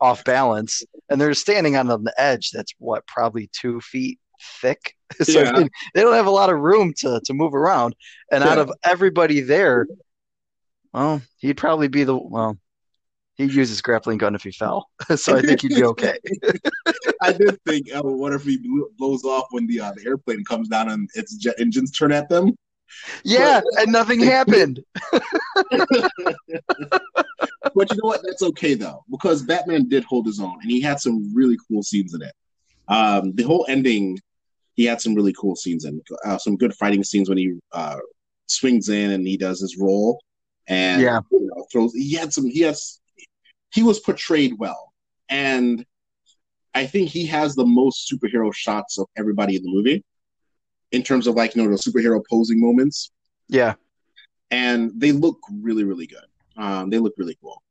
[0.00, 0.82] off balance.
[1.08, 4.18] And they're standing on the edge that's what probably two feet
[4.60, 4.94] thick.
[5.22, 5.52] so Yeah.
[5.54, 7.94] they, they don't have a lot of room to to move around.
[8.30, 9.86] And out of everybody there,
[10.92, 12.58] well, he'd probably be the well.
[13.36, 16.18] He'd use his grappling gun if he fell, so I think he'd be okay.
[17.22, 18.58] I did think, oh, what if he
[18.98, 22.28] blows off when the uh, the airplane comes down and its jet engines turn at
[22.28, 22.54] them?
[23.24, 24.84] Yeah, and nothing happened.
[27.74, 28.22] But you know what?
[28.24, 31.82] That's okay though, because Batman did hold his own, and he had some really cool
[31.82, 32.34] scenes in it.
[32.88, 34.18] Um, the whole ending,
[34.74, 37.98] he had some really cool scenes in, uh, some good fighting scenes when he uh,
[38.46, 40.20] swings in and he does his roll,
[40.68, 41.20] and Yeah.
[41.30, 41.92] you know, throws.
[41.94, 42.46] He had some.
[42.46, 43.00] He has.
[43.72, 44.92] He was portrayed well,
[45.28, 45.84] and
[46.74, 50.04] I think he has the most superhero shots of everybody in the movie,
[50.90, 53.10] in terms of like you know the superhero posing moments
[53.48, 53.74] Yeah,
[54.50, 56.26] and they look really, really good.
[56.56, 57.62] Um, they look really cool.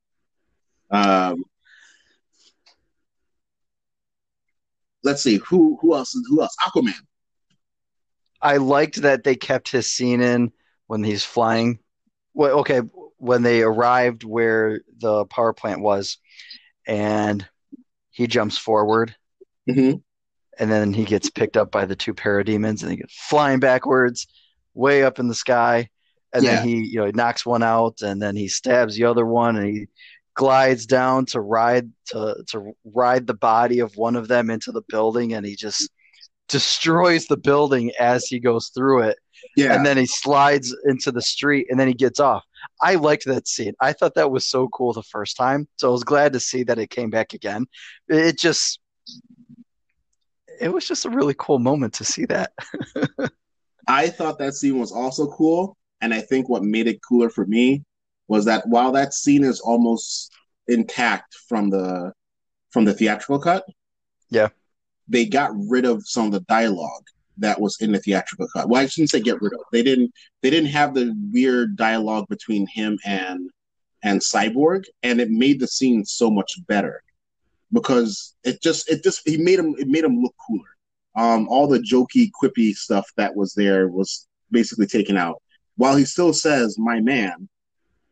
[0.90, 1.44] Um,
[5.04, 6.94] let's see who who else who else Aquaman.
[8.42, 10.52] I liked that they kept his scene in
[10.88, 11.78] when he's flying.
[12.34, 12.80] Well, okay,
[13.18, 16.18] when they arrived where the power plant was,
[16.88, 17.48] and
[18.12, 19.16] he jumps forward,
[19.70, 19.98] Mm-hmm.
[20.60, 24.28] and then he gets picked up by the two parademons, and he gets flying backwards,
[24.74, 25.90] way up in the sky,
[26.34, 26.56] and Yeah.
[26.56, 29.56] then he, you know, he knocks one out, and then he stabs the other one,
[29.58, 29.88] and he
[30.34, 34.84] glides down to ride to to ride the body of one of them into the
[34.90, 35.92] building, and he just
[36.48, 39.18] destroys the building as he goes through it
[39.56, 42.44] Yeah, and then he slides into the street and then he gets off.
[42.82, 43.74] I liked that scene.
[43.82, 45.68] I thought that was so cool the first time.
[45.78, 47.66] So I was glad to see that it came back again.
[48.08, 48.80] It just
[50.60, 52.54] it was just a really cool moment to see that.
[53.88, 55.76] I thought that scene was also cool.
[56.02, 57.84] And I think what made it cooler for me
[58.28, 60.32] was that while that scene is almost
[60.68, 62.14] intact from the
[62.70, 63.66] from the theatrical cut,
[64.30, 64.50] yeah,
[65.08, 67.04] they got rid of some of the dialogue
[67.42, 68.70] that was in the theatrical cut.
[68.70, 69.60] Well, I shouldn't say get rid of.
[69.72, 70.12] They didn't.
[70.42, 73.50] They didn't have the weird dialogue between him and
[74.04, 77.04] and Cyborg, and it made the scene so much better
[77.72, 80.70] because it just it just he made him it made him look cooler.
[81.16, 85.42] Um, all the jokey, quippy stuff that was there was basically taken out.
[85.76, 87.50] While he still says "my man,"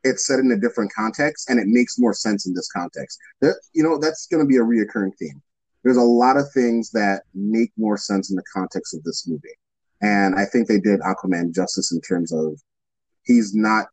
[0.03, 3.19] it's set in a different context, and it makes more sense in this context.
[3.41, 5.41] That, you know, that's going to be a reoccurring theme
[5.83, 9.47] there's a lot of things that make more sense in the context of this movie.
[10.01, 12.59] And I think they did Aquaman justice in terms of
[13.23, 13.87] he's not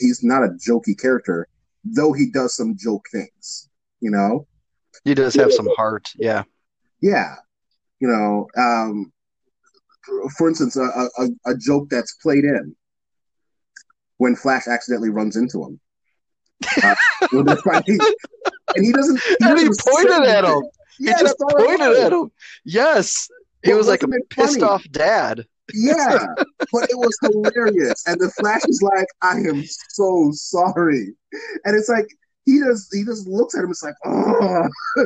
[0.00, 1.48] he's not a jokey character,
[1.84, 3.68] though he does some joke things,
[4.00, 4.46] you know?
[5.04, 6.42] He does have some heart, yeah.
[7.00, 7.36] Yeah.
[8.00, 9.12] You know, um
[10.36, 12.74] for instance, a, a, a joke that's played in
[14.18, 15.80] when Flash accidentally runs into him.
[16.82, 16.94] Uh,
[18.74, 19.20] and he doesn't.
[19.20, 20.62] He and he pointed at him.
[20.98, 22.30] He just pointed at him.
[22.64, 23.28] Yes,
[23.62, 25.46] he was like a pissed off dad.
[25.74, 26.26] Yeah,
[26.72, 28.06] but it was hilarious.
[28.06, 31.14] And the Flash is like, "I am so sorry,"
[31.64, 32.06] and it's like
[32.44, 33.70] he just he just looks at him.
[33.70, 34.68] It's like, oh.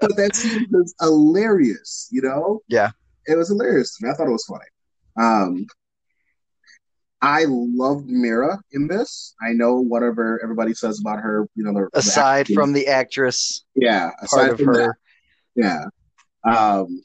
[0.00, 2.08] but that scene was hilarious.
[2.10, 2.60] You know?
[2.68, 2.90] Yeah,
[3.26, 3.98] it was hilarious.
[4.04, 4.64] I thought it was funny.
[5.16, 5.66] Um,
[7.22, 9.34] I loved Mera in this.
[9.40, 13.64] I know whatever everybody says about her, you know, the, aside the from the actress,
[13.76, 14.96] yeah, aside of her,
[15.54, 15.84] that,
[16.44, 17.02] yeah, um,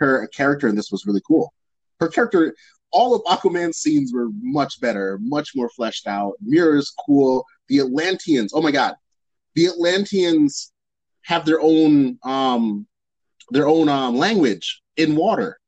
[0.00, 1.52] her character in this was really cool.
[2.00, 2.54] Her character,
[2.92, 6.32] all of Aquaman's scenes were much better, much more fleshed out.
[6.40, 7.44] Mera's cool.
[7.68, 8.94] The Atlanteans, oh my god,
[9.54, 10.72] the Atlanteans
[11.24, 12.86] have their own um
[13.50, 15.58] their own um language in water.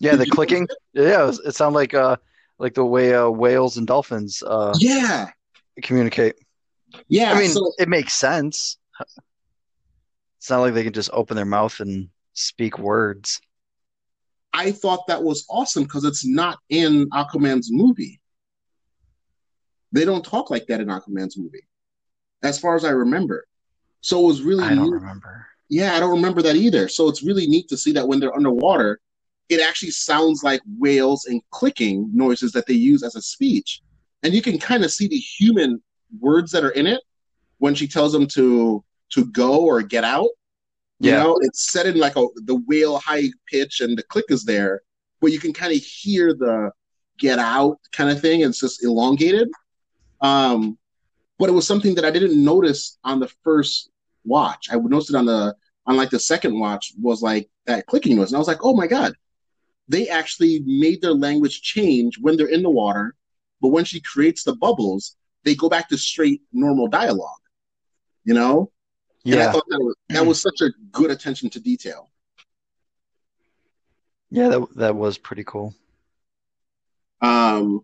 [0.00, 0.66] Yeah, Did the clicking.
[0.94, 2.16] Yeah, it, was, it sounded like uh
[2.60, 5.30] like the way uh, whales and dolphins uh, yeah
[5.82, 6.36] communicate.
[7.08, 8.78] Yeah, I mean so, it makes sense.
[10.38, 13.40] It's not like they can just open their mouth and speak words.
[14.52, 18.20] I thought that was awesome because it's not in Aquaman's movie.
[19.92, 21.66] They don't talk like that in Aquaman's movie,
[22.42, 23.46] as far as I remember.
[24.00, 24.64] So it was really.
[24.64, 24.92] I don't neat.
[24.92, 25.46] remember.
[25.68, 26.88] Yeah, I don't remember that either.
[26.88, 29.00] So it's really neat to see that when they're underwater,
[29.50, 33.82] it actually sounds like whales and clicking noises that they use as a speech.
[34.22, 35.82] And you can kind of see the human
[36.20, 37.02] words that are in it
[37.58, 40.28] when she tells them to to go or get out.
[41.00, 41.22] You yeah.
[41.22, 44.82] know, it's set in like a the whale high pitch and the click is there,
[45.20, 46.70] but you can kind of hear the
[47.18, 48.42] get out kind of thing.
[48.42, 49.48] It's just elongated.
[50.20, 50.78] Um,
[51.38, 53.90] but it was something that I didn't notice on the first
[54.24, 54.68] watch.
[54.70, 58.28] I noticed it on the on like the second watch was like that clicking noise,
[58.28, 59.14] and I was like, oh my god,
[59.90, 63.16] they actually made their language change when they're in the water,
[63.60, 67.42] but when she creates the bubbles, they go back to straight normal dialogue.
[68.24, 68.70] You know?
[69.24, 69.34] Yeah.
[69.34, 72.08] And I thought that was, that was such a good attention to detail.
[74.30, 75.74] Yeah, that that was pretty cool.
[77.20, 77.80] Um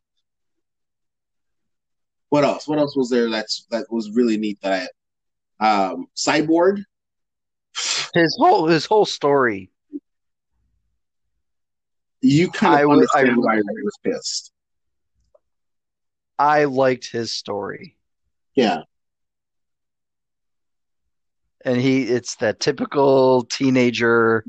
[2.29, 2.69] what else?
[2.69, 4.88] What else was there that's that was really neat that
[5.61, 6.85] I um Cyborg
[8.14, 9.71] his whole his whole story
[12.20, 14.52] you kind of I, understand I, why he was pissed.
[16.38, 17.96] I liked his story.
[18.55, 18.83] Yeah.
[21.64, 24.44] And he it's that typical teenager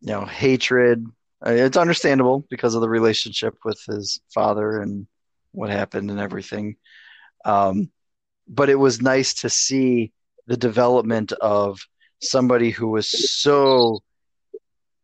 [0.00, 1.06] you know, hatred.
[1.44, 5.06] It's understandable because of the relationship with his father and
[5.52, 6.76] what happened and everything.
[7.44, 7.90] Um,
[8.48, 10.12] but it was nice to see
[10.46, 11.80] the development of
[12.20, 14.00] somebody who was so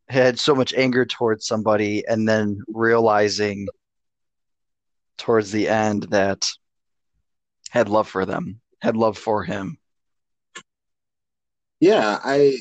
[0.09, 3.67] had so much anger towards somebody and then realizing
[5.19, 6.47] towards the end that
[7.71, 9.79] had love for them, had love for him.
[11.81, 12.59] Yeah, I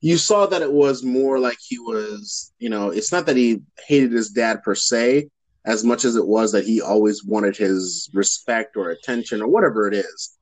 [0.00, 3.62] you saw that it was more like he was, you know, it's not that he
[3.86, 5.28] hated his dad per se,
[5.64, 9.86] as much as it was that he always wanted his respect or attention or whatever
[9.86, 10.36] it is.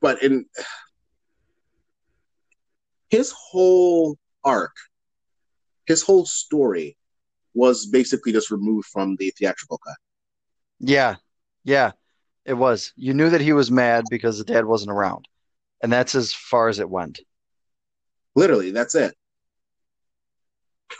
[0.00, 0.44] But in
[3.08, 4.74] his whole arc
[5.86, 6.96] his whole story
[7.54, 9.96] was basically just removed from the theatrical cut.
[10.80, 11.16] Yeah,
[11.64, 11.92] yeah,
[12.44, 12.92] it was.
[12.96, 15.28] You knew that he was mad because the dad wasn't around,
[15.82, 17.20] and that's as far as it went.
[18.34, 19.14] Literally, that's it.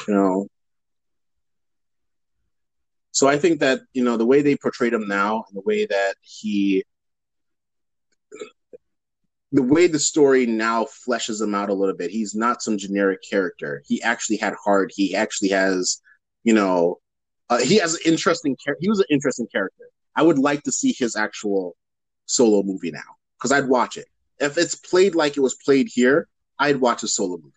[0.07, 0.49] You know,
[3.13, 5.87] So I think that you know the way they portrayed him now, and the way
[5.87, 6.83] that he,
[9.53, 12.11] the way the story now fleshes him out a little bit.
[12.11, 13.83] He's not some generic character.
[13.87, 14.91] He actually had heart.
[14.95, 16.01] He actually has,
[16.43, 16.99] you know,
[17.51, 18.57] uh, he has an interesting.
[18.59, 19.85] Char- he was an interesting character.
[20.17, 21.77] I would like to see his actual
[22.25, 23.01] solo movie now
[23.39, 24.07] because I'd watch it.
[24.41, 26.29] If it's played like it was played here,
[26.59, 27.53] I'd watch a solo movie.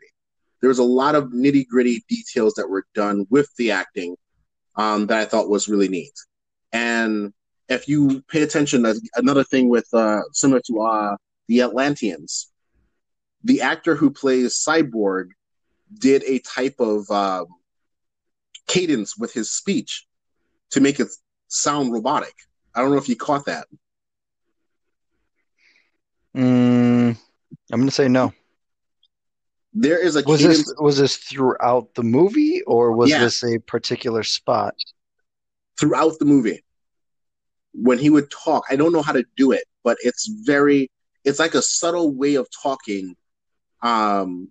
[0.61, 4.15] There was a lot of nitty gritty details that were done with the acting
[4.75, 6.13] um, that I thought was really neat.
[6.73, 7.33] And
[7.69, 8.85] if you pay attention,
[9.15, 11.15] another thing with uh, similar to uh,
[11.47, 12.51] the Atlanteans,
[13.43, 15.29] the actor who plays Cyborg
[15.99, 17.45] did a type of um,
[18.67, 20.07] cadence with his speech
[20.71, 21.07] to make it
[21.47, 22.33] sound robotic.
[22.73, 23.67] I don't know if you caught that.
[26.35, 27.15] Mm,
[27.71, 28.33] I'm going to say no.
[29.73, 30.65] There is a was cadence...
[30.65, 33.19] this was this throughout the movie or was yeah.
[33.19, 34.73] this a particular spot?
[35.79, 36.63] Throughout the movie.
[37.73, 40.89] When he would talk, I don't know how to do it, but it's very
[41.25, 43.15] it's like a subtle way of talking.
[43.81, 44.49] Um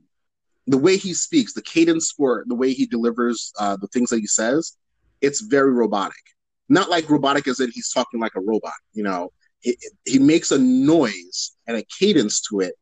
[0.66, 4.20] the way he speaks, the cadence for the way he delivers uh, the things that
[4.20, 4.77] he says,
[5.20, 6.22] it's very robotic.
[6.70, 9.31] Not like robotic as in he's talking like a robot, you know.
[9.62, 12.75] It, he makes a noise and a cadence to it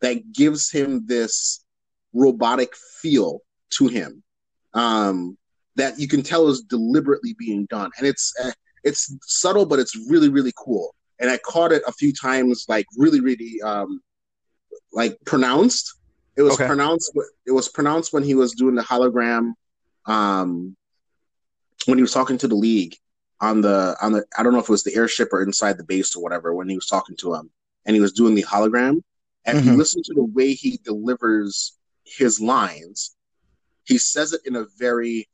[0.00, 1.64] that gives him this
[2.12, 3.40] robotic feel
[3.70, 4.22] to him
[4.74, 5.36] um,
[5.76, 8.52] that you can tell is deliberately being done, and it's uh,
[8.84, 10.94] it's subtle, but it's really really cool.
[11.20, 14.00] And I caught it a few times, like really really um,
[14.92, 15.94] like pronounced.
[16.36, 16.66] It was okay.
[16.66, 17.12] pronounced.
[17.46, 19.54] It was pronounced when he was doing the hologram,
[20.06, 20.76] um,
[21.86, 22.96] when he was talking to the league
[23.40, 24.24] on the on the.
[24.36, 26.54] I don't know if it was the airship or inside the base or whatever.
[26.54, 27.50] When he was talking to him,
[27.84, 29.02] and he was doing the hologram,
[29.44, 29.58] and mm-hmm.
[29.58, 33.16] if you listen to the way he delivers his lines,
[33.84, 35.28] he says it in a very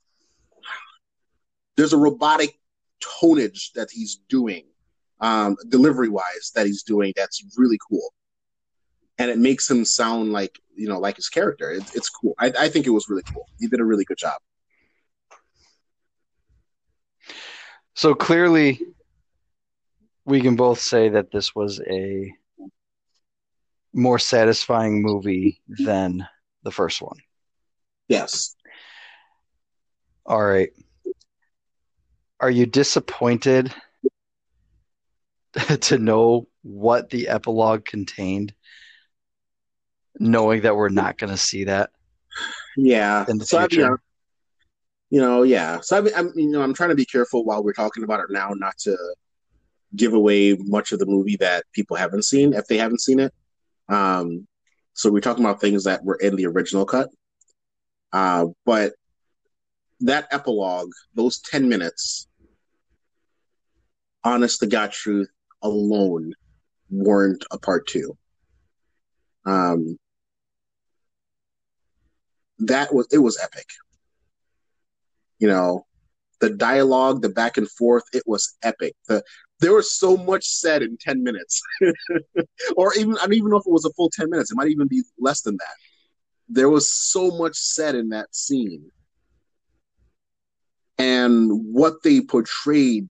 [1.77, 2.59] there's a robotic
[3.01, 4.65] tonage that he's doing,
[5.21, 8.13] um, delivery wise that he's doing that's really cool.
[9.19, 11.71] And it makes him sound like, you know, like his character.
[11.71, 12.35] It, it's cool.
[12.39, 13.49] I, I think it was really cool.
[13.59, 14.41] He did a really good job.
[17.95, 18.81] So clearly,
[20.25, 22.35] we can both say that this was a
[23.93, 26.27] more satisfying movie than
[26.65, 27.19] the first one.
[28.09, 28.57] Yes.
[30.27, 30.71] All right.
[32.41, 33.73] Are you disappointed
[35.83, 38.55] to know what the epilogue contained,
[40.19, 41.91] knowing that we're not going to see that?
[42.77, 43.25] Yeah.
[43.29, 43.87] In the so future.
[43.87, 43.99] I mean,
[45.11, 45.81] you know, yeah.
[45.81, 48.21] So I mean, I'm, you know, I'm trying to be careful while we're talking about
[48.21, 48.97] it now, not to
[49.95, 53.33] give away much of the movie that people haven't seen if they haven't seen it.
[53.89, 54.49] Um,
[54.95, 57.11] so we're talking about things that were in the original cut.
[58.13, 58.95] Uh, but
[60.01, 62.27] that epilogue, those 10 minutes,
[64.25, 65.29] honest to God truth
[65.65, 66.35] alone
[66.91, 68.17] warrant a part two.
[69.45, 69.99] Um,
[72.61, 73.67] that was, it was epic.
[75.41, 75.87] You know,
[76.41, 78.95] the dialogue, the back and forth, it was epic.
[79.09, 79.23] The,
[79.61, 81.63] there was so much said in 10 minutes
[82.77, 84.69] or even i don't even know if it was a full 10 minutes it might
[84.69, 85.75] even be less than that
[86.49, 88.91] there was so much said in that scene
[90.99, 93.09] and what they portrayed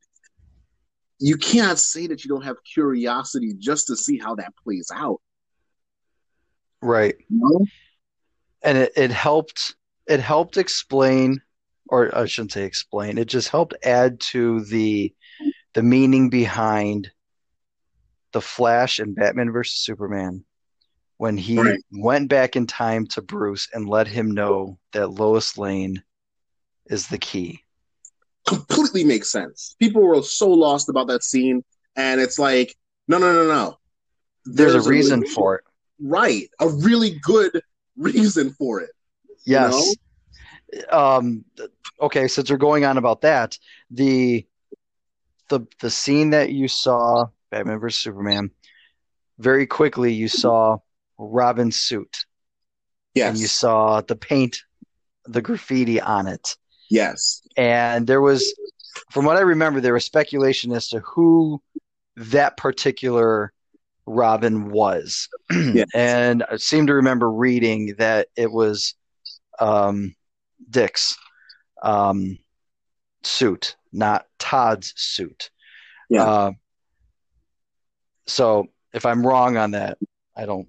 [1.24, 5.20] you can't say that you don't have curiosity just to see how that plays out
[6.82, 7.66] right you know?
[8.62, 11.40] and it, it helped it helped explain
[11.88, 15.12] or i shouldn't say explain it just helped add to the
[15.74, 17.10] the meaning behind
[18.34, 20.44] the Flash and Batman versus Superman
[21.16, 21.80] when he right.
[21.92, 26.02] went back in time to Bruce and let him know that Lois Lane
[26.86, 27.63] is the key.
[28.46, 29.74] Completely makes sense.
[29.78, 31.64] People were so lost about that scene,
[31.96, 32.76] and it's like,
[33.08, 33.78] no, no, no, no.
[34.44, 35.64] There's, There's a reason for it.
[35.98, 36.50] Right.
[36.60, 37.62] A really good
[37.96, 38.90] reason for it.
[39.46, 39.72] Yes.
[39.74, 39.94] You know?
[40.90, 41.44] Um
[42.00, 43.56] okay, since we're going on about that,
[43.90, 44.46] the
[45.48, 48.50] the the scene that you saw Batman vs Superman,
[49.38, 50.78] very quickly you saw
[51.16, 52.26] Robin's suit.
[53.14, 53.30] Yes.
[53.30, 54.58] And you saw the paint,
[55.26, 56.56] the graffiti on it.
[56.94, 57.42] Yes.
[57.56, 58.54] And there was,
[59.10, 61.62] from what I remember, there was speculation as to who
[62.16, 63.52] that particular
[64.06, 65.28] Robin was.
[65.50, 65.86] yes.
[65.94, 68.94] And I seem to remember reading that it was
[69.58, 70.14] um,
[70.70, 71.16] Dick's
[71.82, 72.38] um,
[73.22, 75.50] suit not Todd's suit.
[76.10, 76.24] Yeah.
[76.24, 76.50] Uh,
[78.26, 79.98] so if I'm wrong on that,
[80.36, 80.68] I don't,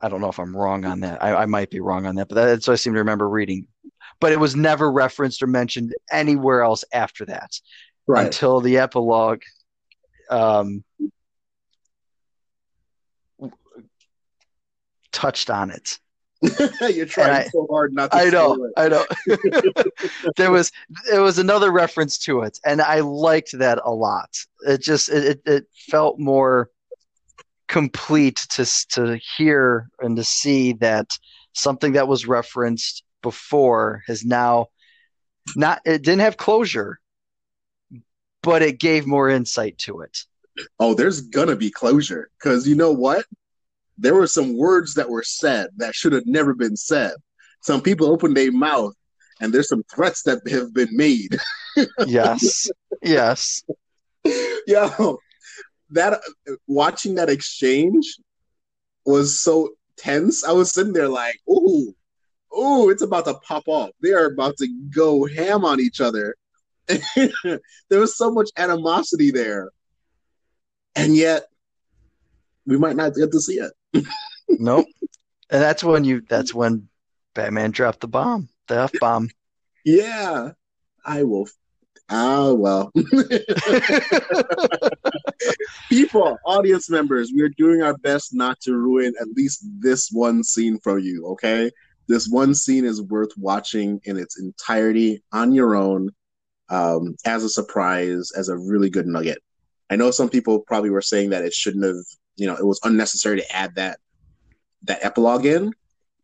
[0.00, 1.22] I don't know if I'm wrong on that.
[1.22, 3.66] I, I might be wrong on that, but that's what I seem to remember reading.
[4.20, 7.50] But it was never referenced or mentioned anywhere else after that
[8.06, 8.24] Right.
[8.26, 9.42] until the epilogue
[10.30, 10.82] um,
[15.12, 15.98] touched on it.
[16.94, 18.72] You're trying I- so hard not to I know, it.
[18.76, 19.04] I know.
[20.36, 20.70] there was
[21.10, 24.30] there was another reference to it, and I liked that a lot.
[24.66, 26.70] It just it it, it felt more
[27.66, 31.08] complete to to hear and to see that
[31.54, 34.68] something that was referenced before has now
[35.56, 37.00] not it didn't have closure,
[38.42, 40.18] but it gave more insight to it.
[40.78, 43.24] Oh, there's gonna be closure because you know what?
[43.96, 47.12] There were some words that were said that should have never been said.
[47.62, 48.94] Some people opened their mouth,
[49.40, 51.38] and there's some threats that have been made.
[52.08, 52.68] Yes,
[53.04, 53.62] yes,
[54.66, 55.18] Yo,
[55.90, 56.20] that
[56.66, 58.16] watching that exchange
[59.06, 60.44] was so tense.
[60.44, 61.94] I was sitting there like, ooh,
[62.56, 63.90] ooh, it's about to pop off.
[64.02, 66.34] They are about to go ham on each other.
[66.86, 69.70] there was so much animosity there.
[70.96, 71.44] And yet
[72.66, 73.72] we might not get to see it.
[74.48, 74.86] nope.
[75.50, 76.88] And that's when you that's when
[77.34, 79.30] Batman dropped the bomb, the F bomb.
[79.84, 80.52] Yeah.
[81.04, 81.48] I will
[82.10, 82.90] Ah well.
[85.90, 90.42] People, audience members, we are doing our best not to ruin at least this one
[90.42, 91.70] scene for you, okay?
[92.08, 96.10] This one scene is worth watching in its entirety on your own
[96.70, 99.38] um, as a surprise, as a really good nugget.
[99.90, 101.96] I know some people probably were saying that it shouldn't have,
[102.36, 103.98] you know, it was unnecessary to add that
[104.84, 105.72] that epilogue in,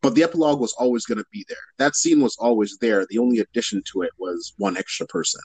[0.00, 1.56] but the epilogue was always going to be there.
[1.78, 3.06] That scene was always there.
[3.08, 5.40] The only addition to it was one extra person.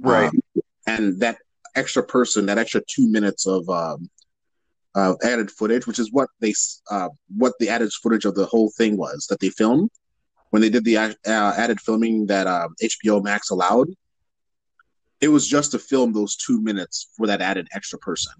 [0.00, 0.28] Right.
[0.28, 0.40] Um,
[0.86, 1.38] and that
[1.76, 4.10] extra person, that extra two minutes of um,
[4.94, 6.52] uh, added footage, which is what they
[6.90, 9.90] uh, what the added footage of the whole thing was that they filmed
[10.50, 13.88] when they did the uh, added filming that um, HBO Max allowed.
[15.20, 18.32] It was just to film those two minutes for that added extra person.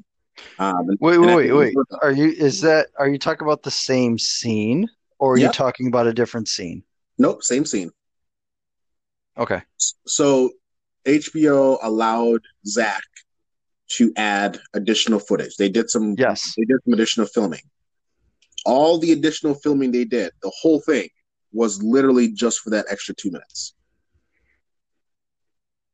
[0.58, 1.86] Um, and- Wait, and wait, wait, wait.
[2.02, 4.88] Are you is that are you talking about the same scene
[5.18, 5.46] or are Yeah.
[5.46, 6.82] you talking about a different scene?
[7.18, 7.90] Nope, same scene.
[9.38, 9.62] Okay.
[10.06, 10.50] So
[11.06, 13.02] HBO allowed Zack
[13.96, 15.56] to add additional footage.
[15.56, 16.54] They did some Yes.
[16.56, 17.60] they did some additional filming.
[18.64, 21.08] All the additional filming they did, the whole thing
[21.52, 23.74] was literally just for that extra two minutes.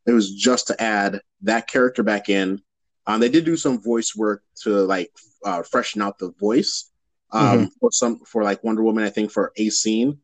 [0.07, 2.63] It was just to add that character back in.
[3.07, 5.11] Um, they did do some voice work to like
[5.45, 6.91] uh, freshen out the voice
[7.31, 10.19] um, for some for like Wonder Woman, I think for a scene,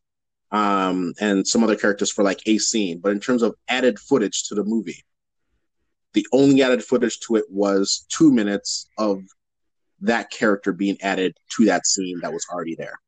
[0.51, 3.01] um, and some other characters for like a scene.
[3.01, 5.05] But in terms of added footage to the movie,
[6.15, 9.23] the only added footage to it was two minutes of
[10.01, 12.99] that character being added to that scene that was already there.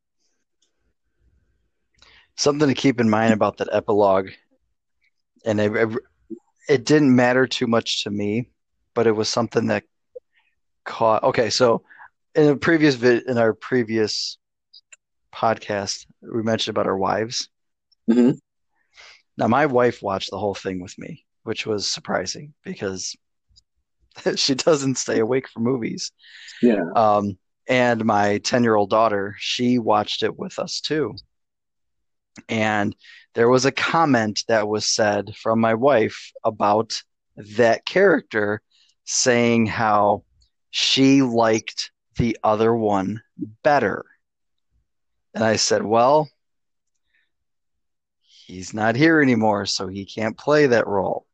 [2.36, 4.30] Something to keep in mind about that epilogue,
[5.44, 5.98] and it,
[6.68, 8.50] it, didn't matter too much to me,
[8.94, 9.84] but it was something that
[10.84, 11.22] caught.
[11.22, 11.82] Okay, so
[12.34, 14.36] in a previous vid, in our previous
[15.34, 17.48] podcast, we mentioned about our wives.
[18.10, 18.38] Mhm.
[19.38, 23.16] Now, my wife watched the whole thing with me, which was surprising because
[24.36, 26.12] she doesn't stay awake for movies.
[26.60, 26.84] Yeah.
[26.94, 27.38] Um,
[27.68, 31.14] and my 10 year old daughter, she watched it with us too.
[32.48, 32.94] And
[33.34, 37.02] there was a comment that was said from my wife about
[37.36, 38.60] that character
[39.04, 40.24] saying how
[40.70, 43.22] she liked the other one
[43.62, 44.04] better.
[45.34, 46.28] And I said, Well,
[48.46, 51.26] he's not here anymore, so he can't play that role.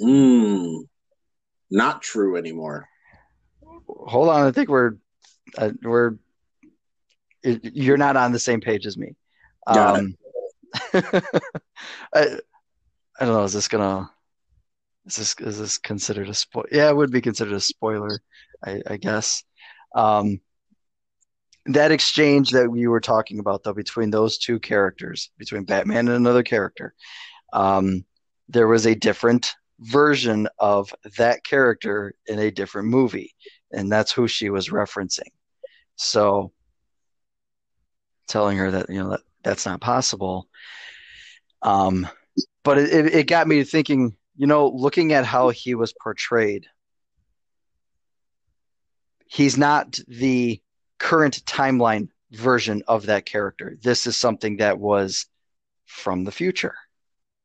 [0.00, 0.88] Mm,
[1.70, 2.88] not true anymore.
[3.88, 4.92] Hold on, I think we're
[5.58, 6.16] uh, we're
[7.42, 9.14] you're not on the same page as me.
[9.66, 10.14] Got Um,
[12.14, 12.38] I
[13.20, 13.44] I don't know.
[13.44, 14.10] Is this gonna
[15.06, 16.64] is this is this considered a spoil?
[16.70, 18.20] Yeah, it would be considered a spoiler,
[18.64, 19.44] I, I guess.
[19.94, 20.40] Um,
[21.66, 26.16] that exchange that we were talking about, though, between those two characters, between Batman and
[26.16, 26.94] another character,
[27.52, 28.04] um,
[28.48, 29.54] there was a different
[29.84, 33.34] version of that character in a different movie,
[33.72, 35.30] and that's who she was referencing.
[35.96, 36.52] So,
[38.26, 40.48] telling her that you know that that's not possible.
[41.62, 42.08] Um,
[42.62, 46.66] but it, it, it got me thinking, you know, looking at how he was portrayed,
[49.26, 50.60] he's not the
[50.98, 53.76] current timeline version of that character.
[53.82, 55.26] This is something that was
[55.86, 56.74] from the future.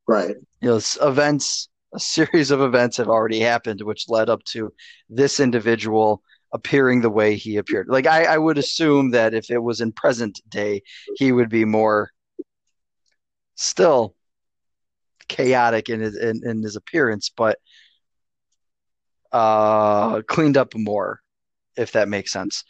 [0.08, 0.36] Right.
[0.62, 4.74] You know, events, a series of events have already happened, which led up to
[5.10, 6.22] this individual
[6.54, 7.88] appearing the way he appeared.
[7.90, 10.82] Like I, I would assume that if it was in present day,
[11.16, 12.12] he would be more
[13.56, 14.16] still
[15.28, 17.60] chaotic in his in, in his appearance, but
[19.32, 21.22] uh, cleaned up more,
[21.78, 22.64] if that makes sense.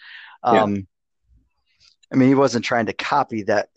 [0.43, 0.81] Um, yeah.
[2.11, 3.69] I mean, he wasn't trying to copy that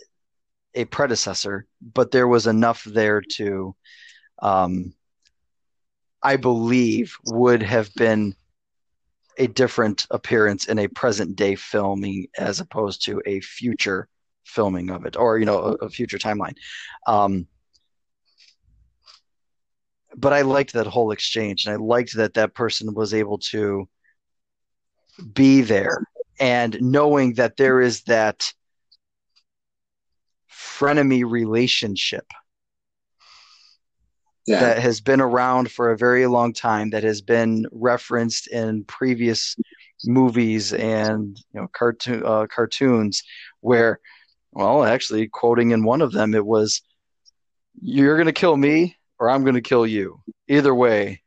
[0.74, 3.76] a predecessor, but there was enough there to,
[4.40, 4.94] um,
[6.22, 8.34] I believe, would have been
[9.38, 14.08] a different appearance in a present day filming as opposed to a future
[14.44, 16.54] filming of it or you know a, a future timeline.
[17.06, 17.46] Um,
[20.16, 23.88] but I liked that whole exchange, and I liked that that person was able to
[25.32, 26.04] be there,
[26.38, 28.52] and knowing that there is that
[30.50, 32.26] frenemy relationship
[34.46, 34.60] yeah.
[34.60, 39.56] that has been around for a very long time, that has been referenced in previous
[40.04, 43.22] movies and you know cartoon uh, cartoons,
[43.60, 44.00] where,
[44.52, 46.82] well, actually, quoting in one of them, it was,
[47.80, 50.20] "You're going to kill me." or I'm going to kill you.
[50.48, 51.22] Either way,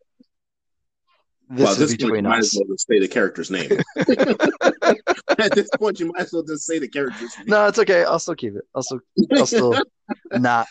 [1.49, 2.31] this well, is between point, us.
[2.31, 3.69] Might as well just say the character's name.
[5.39, 7.47] At this point, you might as well just say the character's name.
[7.47, 8.03] No, it's okay.
[8.03, 8.65] I'll still keep it.
[8.75, 8.99] I'll still,
[9.37, 9.81] I'll still
[10.33, 10.67] not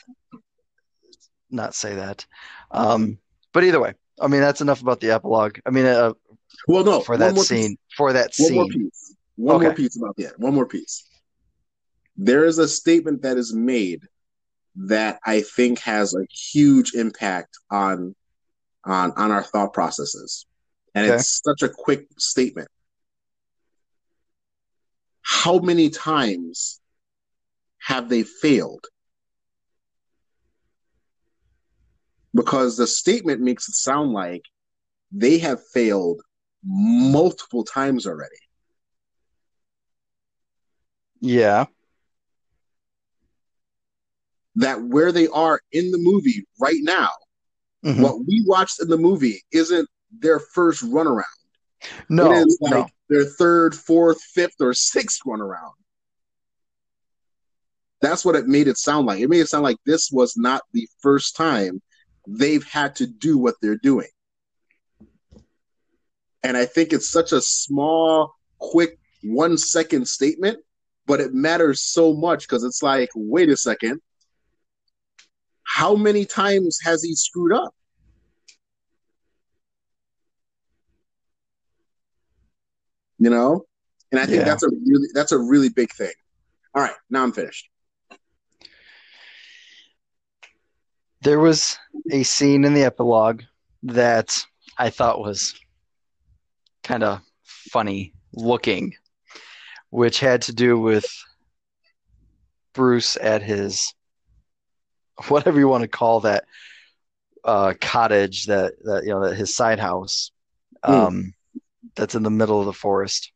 [1.54, 2.26] not say that.
[2.70, 3.18] Um,
[3.52, 5.58] but either way, I mean that's enough about the epilogue.
[5.64, 6.12] I mean, uh,
[6.68, 7.78] well, no, for that scene, piece.
[7.96, 8.54] for that one scene.
[8.54, 9.16] More piece.
[9.36, 9.64] One okay.
[9.66, 10.38] more piece about that.
[10.38, 11.04] One more piece.
[12.16, 14.02] There is a statement that is made
[14.76, 18.14] that I think has a huge impact on
[18.84, 20.46] on on our thought processes.
[20.94, 21.16] And okay.
[21.16, 22.68] it's such a quick statement.
[25.22, 26.80] How many times
[27.78, 28.86] have they failed?
[32.34, 34.42] Because the statement makes it sound like
[35.12, 36.20] they have failed
[36.64, 38.34] multiple times already.
[41.20, 41.66] Yeah
[44.56, 47.10] that where they are in the movie right now,
[47.84, 48.02] mm-hmm.
[48.02, 51.24] what we watched in the movie isn't their first runaround.
[52.08, 52.88] No, it is like no.
[53.08, 55.72] their third, fourth, fifth, or sixth runaround.
[58.00, 59.20] That's what it made it sound like.
[59.20, 61.82] It made it sound like this was not the first time
[62.26, 64.08] they've had to do what they're doing.
[66.42, 70.58] And I think it's such a small, quick, one second statement,
[71.06, 74.00] but it matters so much because it's like, wait a second,
[75.62, 77.74] how many times has he screwed up?
[83.18, 83.64] You know?
[84.12, 84.44] And I think yeah.
[84.44, 86.12] that's a really that's a really big thing.
[86.74, 87.68] All right, now I'm finished.
[91.24, 91.78] There was
[92.10, 93.42] a scene in the epilogue
[93.84, 94.36] that
[94.76, 95.54] I thought was
[96.82, 98.94] kind of funny looking,
[99.88, 101.06] which had to do with
[102.74, 103.94] Bruce at his
[105.28, 106.44] whatever you want to call that
[107.42, 110.30] uh, cottage that that you know that his side house
[110.84, 110.92] hmm.
[110.92, 111.60] um, mm.
[111.94, 113.32] that's in the middle of the forest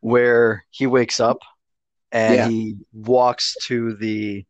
[0.00, 1.38] where he wakes up
[2.10, 2.48] and yeah.
[2.48, 4.44] he walks to the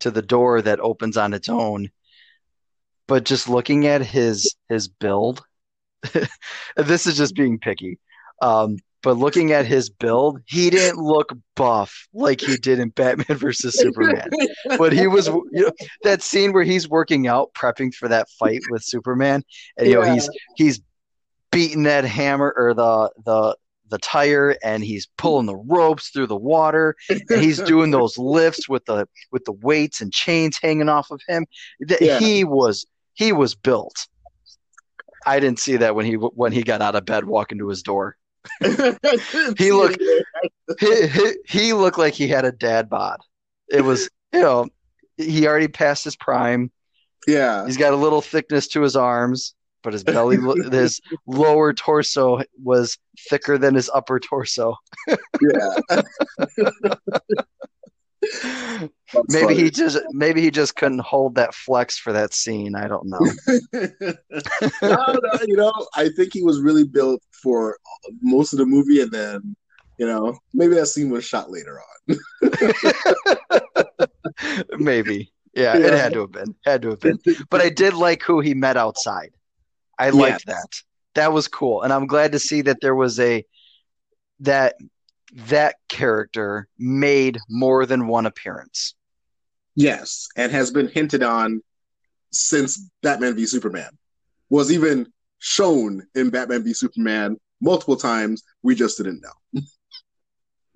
[0.00, 1.90] to the door that opens on its own
[3.06, 5.42] but just looking at his his build
[6.76, 7.98] this is just being picky
[8.40, 13.26] um, but looking at his build, he didn't look buff like he did in Batman
[13.38, 14.28] versus Superman.
[14.76, 15.72] but he was, you know,
[16.02, 19.42] that scene where he's working out, prepping for that fight with Superman,
[19.76, 20.06] and you yeah.
[20.06, 20.80] know he's he's
[21.52, 23.56] beating that hammer or the the
[23.88, 28.68] the tire, and he's pulling the ropes through the water, and he's doing those lifts
[28.68, 31.46] with the with the weights and chains hanging off of him.
[32.00, 32.18] Yeah.
[32.18, 34.06] He was he was built.
[35.26, 37.82] I didn't see that when he when he got out of bed, walking to his
[37.82, 38.16] door.
[38.60, 40.00] he looked
[40.78, 43.18] he, he, he looked like he had a dad bod.
[43.68, 44.68] It was you know
[45.16, 46.70] he already passed his prime.
[47.26, 50.38] Yeah, he's got a little thickness to his arms, but his belly,
[50.70, 52.98] his lower torso was
[53.28, 54.76] thicker than his upper torso.
[55.08, 56.00] yeah.
[59.28, 59.54] maybe funny.
[59.54, 62.74] he just maybe he just couldn't hold that flex for that scene.
[62.74, 63.18] I don't know.
[64.82, 67.78] no, no, you know, I think he was really built for
[68.20, 69.56] most of the movie, and then
[69.98, 72.18] you know maybe that scene was shot later on.
[74.78, 77.18] maybe, yeah, yeah, it had to have been, had to have been.
[77.50, 79.30] But I did like who he met outside.
[79.98, 80.80] I liked that.
[81.14, 83.44] That was cool, and I'm glad to see that there was a
[84.40, 84.76] that
[85.32, 88.94] that character made more than one appearance.
[89.74, 91.62] Yes, and has been hinted on
[92.30, 93.90] since Batman v Superman.
[94.50, 98.42] Was even shown in Batman v Superman multiple times.
[98.62, 99.62] We just didn't know.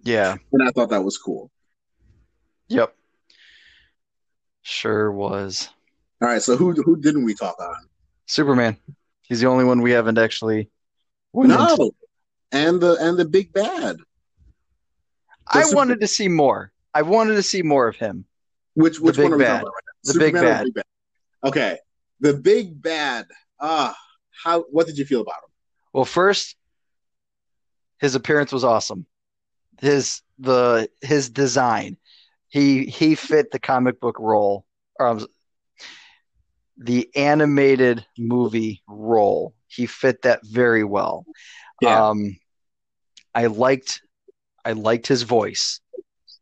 [0.05, 0.37] Yeah.
[0.53, 1.49] And I thought that was cool.
[2.69, 2.95] Yep.
[4.63, 5.69] Sure was.
[6.21, 7.89] All right, so who who didn't we talk on?
[8.27, 8.77] Superman.
[9.33, 10.69] He's the only one we haven't actually.
[11.33, 11.95] No, into.
[12.53, 13.97] and the and the big bad,
[15.49, 16.71] I wanted to see more.
[16.93, 18.27] I wanted to see more of him.
[18.75, 19.49] which which big one are we bad.
[19.49, 20.13] talking about right now?
[20.13, 20.67] The big bad.
[20.67, 20.85] the bad?
[21.45, 21.79] Okay,
[22.21, 23.27] the big bad.
[23.59, 23.97] Ah,
[24.45, 25.51] how what did you feel about him?
[25.95, 26.55] Well, first,
[28.03, 29.07] his appearance was awesome.
[29.81, 31.97] His the his design,
[32.51, 34.67] he he fit the comic book role,
[35.01, 35.27] or um,
[36.77, 39.55] the animated movie role.
[39.69, 41.25] He fit that very well.
[41.81, 42.09] Yeah.
[42.09, 42.37] Um,
[43.35, 44.03] I liked
[44.65, 45.81] I liked his voice,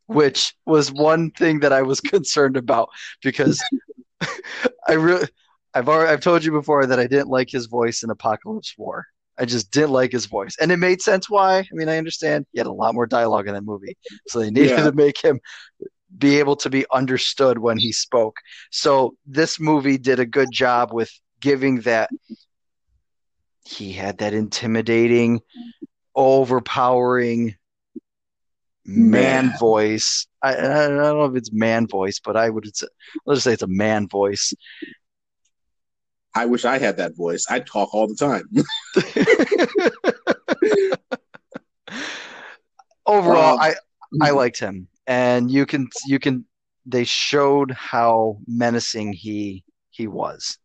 [0.06, 2.88] which was one thing that I was concerned about
[3.22, 3.62] because
[4.88, 5.26] I really
[5.74, 9.06] I've already I've told you before that I didn't like his voice in Apokolips War.
[9.38, 11.60] I just didn't like his voice, and it made sense why.
[11.60, 13.96] I mean, I understand he had a lot more dialogue in that movie,
[14.28, 14.84] so they needed Yeah.
[14.84, 15.40] to make him
[16.18, 18.36] be able to be understood when he spoke.
[18.70, 22.10] So this movie did a good job with giving that.
[23.64, 25.40] He had that intimidating,
[26.14, 27.54] overpowering
[28.84, 29.58] man, Man.
[29.58, 30.26] voice.
[30.42, 32.82] I, I don't know if it's man voice, but I would let's
[33.28, 34.52] just say it's a man voice.
[36.34, 37.46] I wish I had that voice.
[37.50, 38.48] I talk all the time.
[43.06, 43.74] Overall, Um, I
[44.20, 46.44] I liked him, and you can you can
[46.86, 50.56] they showed how menacing he he was.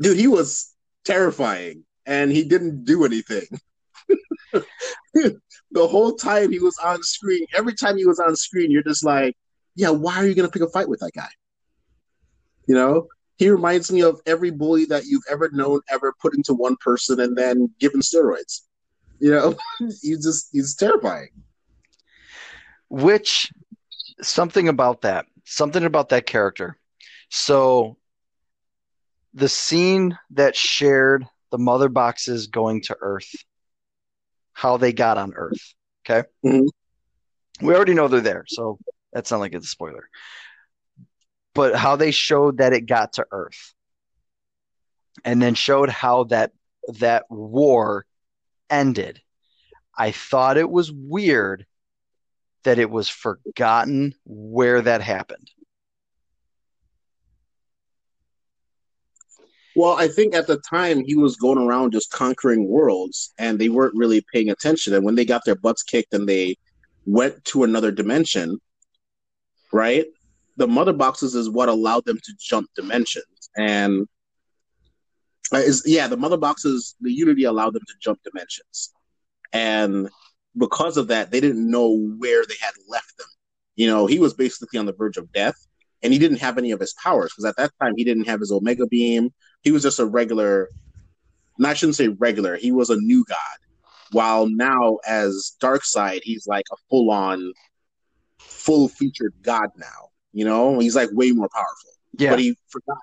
[0.00, 0.72] Dude, he was
[1.04, 3.46] terrifying, and he didn't do anything.
[5.12, 5.40] the
[5.74, 9.36] whole time he was on screen, every time he was on screen, you're just like,
[9.74, 11.28] yeah, why are you going to pick a fight with that guy?
[12.68, 16.54] You know, he reminds me of every bully that you've ever known, ever put into
[16.54, 18.62] one person and then given steroids.
[19.18, 19.56] You know,
[20.00, 21.30] he's just, he's terrifying.
[22.88, 23.52] Which
[24.22, 26.78] something about that, something about that character.
[27.30, 27.96] So
[29.34, 33.30] the scene that shared the mother boxes going to Earth,
[34.52, 35.74] how they got on Earth.
[36.08, 36.26] Okay.
[36.44, 36.68] Mhm.
[37.60, 38.78] We already know they're there, so
[39.12, 40.08] that's not like it's a spoiler.
[41.54, 43.74] But how they showed that it got to Earth,
[45.24, 46.52] and then showed how that
[47.00, 48.06] that war
[48.70, 49.20] ended.
[49.96, 51.66] I thought it was weird
[52.64, 55.50] that it was forgotten where that happened.
[59.76, 63.68] Well, I think at the time he was going around just conquering worlds and they
[63.68, 64.92] weren't really paying attention.
[64.92, 66.56] And when they got their butts kicked and they
[67.06, 68.58] went to another dimension,
[69.72, 70.06] right?
[70.56, 73.50] The mother boxes is what allowed them to jump dimensions.
[73.56, 74.08] And
[75.52, 78.92] uh, is yeah, the mother boxes, the Unity allowed them to jump dimensions.
[79.52, 80.08] And
[80.56, 83.28] because of that, they didn't know where they had left them.
[83.76, 85.54] You know, he was basically on the verge of death
[86.02, 88.40] and he didn't have any of his powers because at that time he didn't have
[88.40, 89.30] his Omega Beam.
[89.62, 90.68] He was just a regular,
[91.64, 93.38] I shouldn't say regular, he was a new god.
[94.12, 97.52] While now, as Darkseid, he's like a full on,
[98.38, 100.08] full featured god now.
[100.32, 101.90] You know, he's like way more powerful.
[102.18, 102.98] Yeah, But he forgot.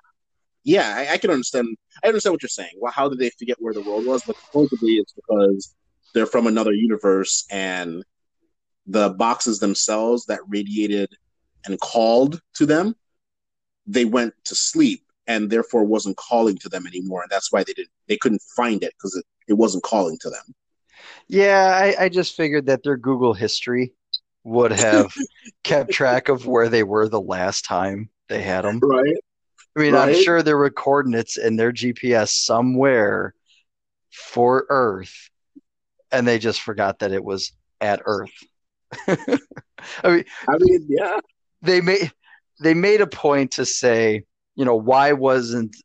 [0.64, 1.68] Yeah, I, I can understand.
[2.02, 2.72] I understand what you're saying.
[2.78, 4.22] Well, how did they forget where the world was?
[4.24, 5.74] But supposedly it's because
[6.14, 8.04] they're from another universe and
[8.86, 11.16] the boxes themselves that radiated
[11.64, 12.94] and called to them,
[13.86, 17.22] they went to sleep and therefore wasn't calling to them anymore.
[17.22, 20.30] And that's why they didn't they couldn't find it because it, it wasn't calling to
[20.30, 20.54] them.
[21.28, 21.94] yeah.
[21.98, 23.92] I, I just figured that their Google history
[24.44, 25.12] would have
[25.64, 28.78] kept track of where they were the last time they had them.
[28.80, 29.16] Right.
[29.76, 33.34] I mean, I'm sure there were coordinates in their GPS somewhere
[34.10, 35.28] for Earth,
[36.12, 38.30] and they just forgot that it was at Earth.
[39.08, 39.16] I
[40.04, 41.20] mean, I mean, yeah.
[41.62, 42.12] they made
[42.60, 44.22] they made a point to say,
[44.54, 45.76] you know, why wasn't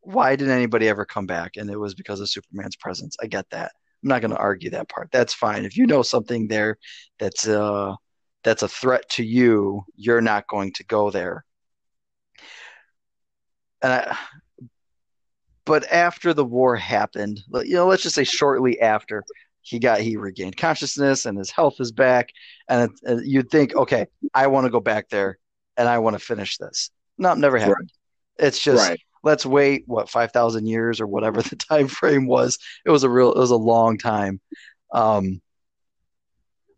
[0.00, 1.56] why didn't anybody ever come back?
[1.56, 3.16] And it was because of Superman's presence.
[3.20, 3.72] I get that.
[4.02, 5.08] I'm not going to argue that part.
[5.10, 5.64] That's fine.
[5.64, 6.78] If you know something there
[7.18, 7.94] that's uh
[8.44, 11.44] that's a threat to you, you're not going to go there.
[13.82, 14.16] And I,
[15.66, 19.24] but after the war happened, you know, let's just say shortly after
[19.60, 22.30] he got he regained consciousness and his health is back,
[22.68, 25.38] and it, uh, you'd think, okay, I want to go back there
[25.76, 26.90] and I want to finish this.
[27.18, 27.90] No, never happened.
[28.38, 29.00] It's just right.
[29.24, 33.32] let's wait what 5000 years or whatever the time frame was it was a real
[33.32, 34.40] it was a long time
[34.92, 35.40] um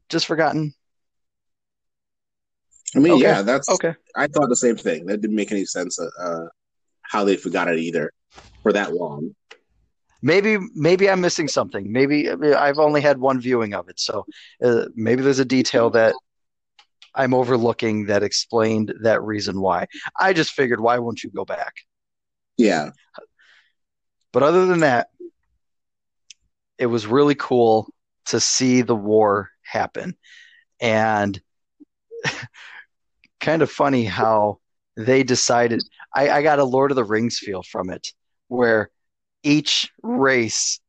[0.08, 0.72] just forgotten
[2.96, 3.22] I mean, Okay.
[3.22, 5.04] yeah, that's okay I thought the same thing.
[5.06, 6.48] That didn't make any sense uh, uh
[7.02, 8.12] how they forgot it either
[8.68, 9.34] for that long.
[10.20, 14.26] maybe maybe i'm missing something maybe i've only had one viewing of it so
[14.62, 16.14] uh, maybe there's a detail that
[17.14, 19.86] I'm overlooking that explained that reason why.
[20.20, 21.74] I just figured, why won't you go back?
[22.56, 22.90] Yeah.
[24.32, 25.08] But other than that,
[26.78, 27.92] it was really cool
[28.26, 30.16] to see the war happen.
[30.80, 31.40] And
[33.40, 34.60] kind of funny how
[34.96, 35.82] they decided.
[36.14, 38.08] I, I got a Lord of the Rings feel from it,
[38.48, 38.90] where
[39.42, 40.80] each race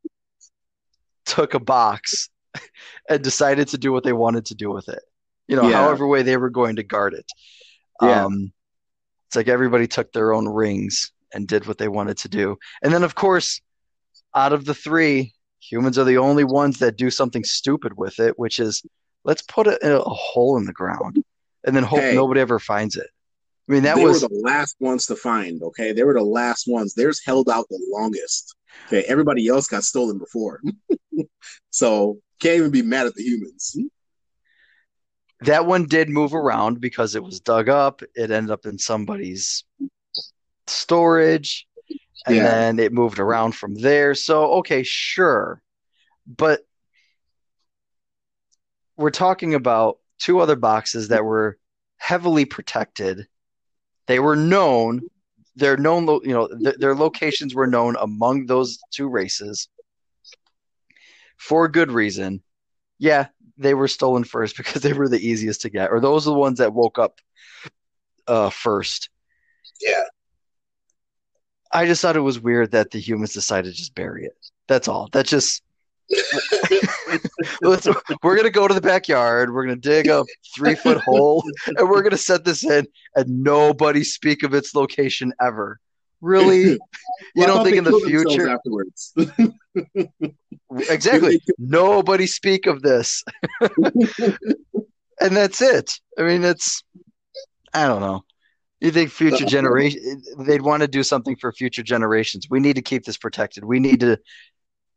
[1.25, 2.29] took a box
[3.09, 5.01] and decided to do what they wanted to do with it.
[5.47, 5.77] You know, Yeah.
[5.77, 7.25] however way they were going to guard it.
[8.01, 8.25] Yeah.
[8.25, 8.51] Um,
[9.27, 12.57] it's like everybody took their own rings and did what they wanted to do.
[12.81, 13.61] And then, of course,
[14.35, 18.39] out of the three, humans are the only ones that do something stupid with it,
[18.39, 18.81] which is
[19.25, 21.23] let's put it in a hole in the ground
[21.65, 22.15] and then hope Hey.
[22.15, 23.09] nobody ever finds it.
[23.69, 25.61] I mean, that they was were the last ones to find.
[25.61, 26.93] Okay, they were the last ones.
[26.95, 28.55] Theirs held out the longest.
[28.87, 30.61] Okay, everybody else got stolen before,
[31.69, 33.77] so can't even be mad at the humans.
[35.41, 38.01] that one did move around because it was dug up.
[38.15, 39.63] It ended up in somebody's
[40.67, 41.67] storage,
[42.25, 42.43] and Yeah.
[42.43, 44.15] then it moved around from there.
[44.15, 45.61] So, okay, sure.
[46.25, 46.61] But
[48.97, 51.57] we're talking about two other boxes that were
[51.97, 53.27] heavily protected.
[54.09, 55.01] They were known.
[55.55, 59.69] Their known, you know, th- their locations were known among those two races
[61.37, 62.41] for good reason.
[62.97, 63.27] Yeah,
[63.59, 66.39] they were stolen first because they were the easiest to get, or those are the
[66.39, 67.19] ones that woke up
[68.27, 69.09] uh, first.
[69.79, 70.05] Yeah.
[71.71, 74.35] I just thought it was weird that the humans decided to just bury it.
[74.67, 75.09] That's all.
[75.11, 75.61] That's just
[77.61, 79.53] we're gonna go to the backyard.
[79.53, 80.23] We're gonna dig a
[80.55, 85.33] three foot hole, and we're gonna set this in, and nobody speak of its location
[85.41, 85.79] ever.
[86.21, 86.77] Really?
[87.35, 88.49] You Well, don't think in the future?
[88.49, 89.13] afterwards?
[90.89, 91.41] Exactly.
[91.57, 93.23] Nobody speak of this,
[95.19, 95.91] and that's it.
[96.17, 96.83] I mean, it's
[97.73, 98.23] I don't know.
[98.79, 102.47] You think future generation they'd want to do something for future generations.
[102.49, 103.65] We need to keep this protected.
[103.65, 104.17] We need to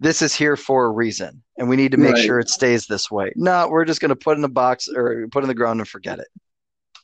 [0.03, 2.24] this is here for a reason and we need to make Right.
[2.24, 3.32] sure it stays this way.
[3.36, 5.88] No, we're just going to put in a box or put in the ground and
[5.88, 6.28] forget it.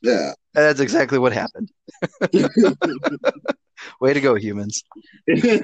[0.03, 0.33] yeah.
[0.55, 1.71] And that's exactly what happened.
[4.01, 4.83] Way to go humans.
[5.29, 5.61] hey,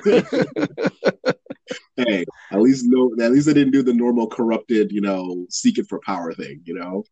[2.52, 5.86] at least no, at least they didn't do the normal corrupted, you know, seek it
[5.88, 6.60] for power thing.
[6.64, 7.04] You know.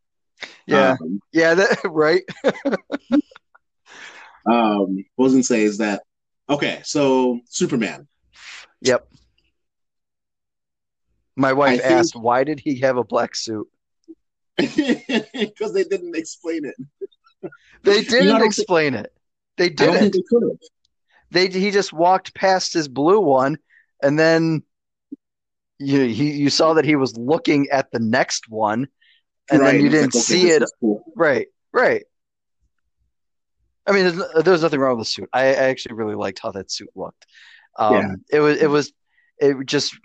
[0.66, 0.92] Yeah.
[1.00, 2.22] Um, Yeah, that, right?
[4.46, 6.02] um, what I was gonna say is that
[6.48, 6.80] okay.
[6.84, 8.06] So Superman.
[8.82, 9.08] Yep.
[11.36, 13.68] My wife I think- asked, "Why did he have a black suit?"
[14.56, 16.76] because they didn't explain it.
[17.84, 19.12] They didn't don't think- explain it.
[19.56, 20.12] They think didn't.
[20.12, 20.58] they could have.
[21.32, 23.58] They he just walked past his blue one,
[24.02, 24.62] and then
[25.78, 28.86] you he you saw that he was looking at the next one,
[29.50, 30.70] and then you didn't like, see this it.
[30.80, 31.02] cool.
[31.16, 32.04] Right, right.
[33.86, 35.28] I mean, there's, there's nothing wrong with the suit.
[35.32, 37.26] I, I actually really liked how that suit looked.
[37.76, 38.14] Um, Yeah.
[38.30, 38.92] It was it was
[39.38, 39.98] it just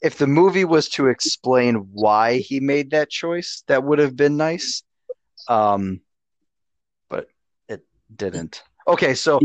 [0.00, 4.36] if the movie was to explain why he made that choice, that would have been
[4.36, 4.82] nice.
[5.48, 6.00] Um,
[7.08, 7.28] but
[7.68, 7.84] it
[8.14, 8.62] didn't.
[8.86, 9.40] Okay, so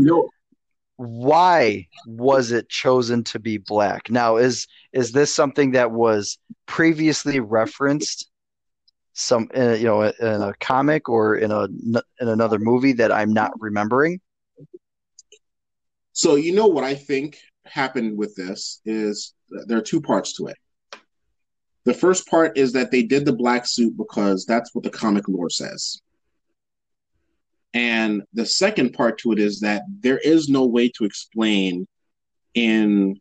[0.96, 4.10] why was it chosen to be black?
[4.10, 8.30] Now, is is this something that was previously referenced,
[9.12, 13.32] some uh, you know, in a comic or in a in another movie that I'm
[13.32, 14.20] not remembering?
[16.12, 19.33] So you know what I think happened with this is
[19.66, 20.56] there are two parts to it.
[21.84, 25.28] The first part is that they did the black suit because that's what the comic
[25.28, 26.00] lore says.
[27.74, 31.86] And the second part to it is that there is no way to explain
[32.54, 33.20] in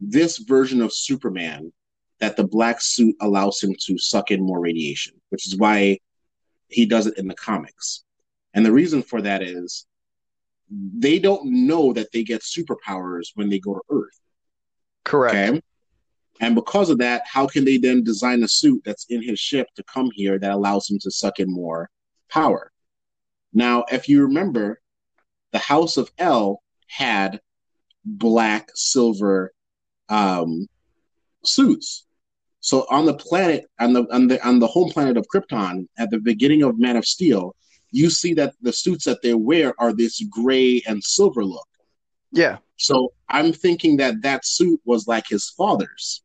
[0.00, 1.72] this version of Superman
[2.20, 5.98] that the black suit allows him to suck in more radiation, which is why
[6.68, 8.04] he does it in the comics.
[8.52, 9.86] And the reason for that is
[10.70, 14.20] they don't know that they get superpowers when they go to Earth.
[15.04, 15.34] Correct.
[15.34, 15.62] Okay.
[16.40, 19.68] And because of that, how can they then design a suit that's in his ship
[19.76, 21.90] to come here that allows him to suck in more
[22.28, 22.72] power?
[23.52, 24.80] Now, if you remember,
[25.52, 27.40] the House of El had
[28.04, 29.52] black, silver
[30.08, 30.66] um,
[31.44, 32.04] suits.
[32.60, 36.10] So on the planet, on the on the on the home planet of Krypton, at
[36.10, 37.54] the beginning of Man of Steel,
[37.90, 41.68] you see that the suits that they wear are this gray and silver look.
[42.32, 42.58] Yeah.
[42.76, 46.22] So I'm thinking that that suit was like his father's.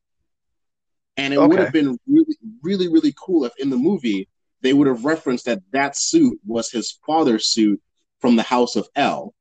[1.17, 4.29] And it would have been really, really, really cool if in the movie
[4.61, 7.81] they would have referenced that that suit was his father's suit
[8.19, 9.33] from the House of El,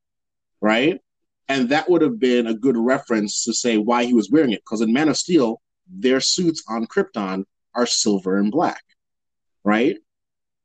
[0.60, 1.00] right?
[1.48, 4.62] And that would have been a good reference to say why he was wearing it.
[4.64, 7.44] Because in Man of Steel, their suits on Krypton
[7.74, 8.82] are silver and black,
[9.64, 9.96] right?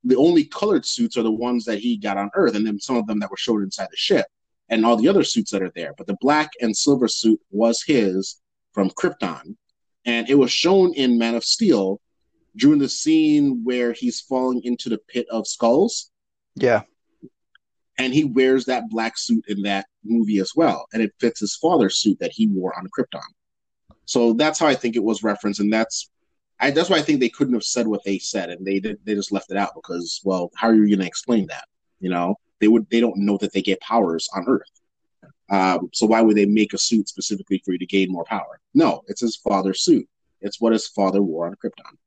[0.04, 2.98] the only colored suits are the ones that he got on Earth, and then some
[2.98, 4.26] of them that were showed inside the ship,
[4.74, 5.94] and all the other suits that are there.
[5.98, 8.42] But the black and silver suit was his
[8.74, 9.56] from Krypton,
[10.06, 12.02] and it was shown in Man of Steel
[12.56, 16.12] during the scene where he's falling into the pit of skulls.
[16.56, 16.82] Yeah.
[17.98, 21.56] And he wears that black suit in that movie as well, and it fits his
[21.56, 23.22] father's suit that he wore on Krypton.
[24.06, 26.10] So that's how I think it was referenced, and that's
[26.60, 28.98] I, that's why I think they couldn't have said what they said, and they did,
[29.04, 31.66] they just left it out because, well, how are you going to explain that?
[32.00, 34.72] You know, they would they don't know that they get powers on Earth.
[35.50, 38.62] Um, so why would they make a suit specifically for you to gain more power?
[38.74, 40.08] No, it's his father's suit.
[40.40, 41.98] It's what his father wore on Krypton.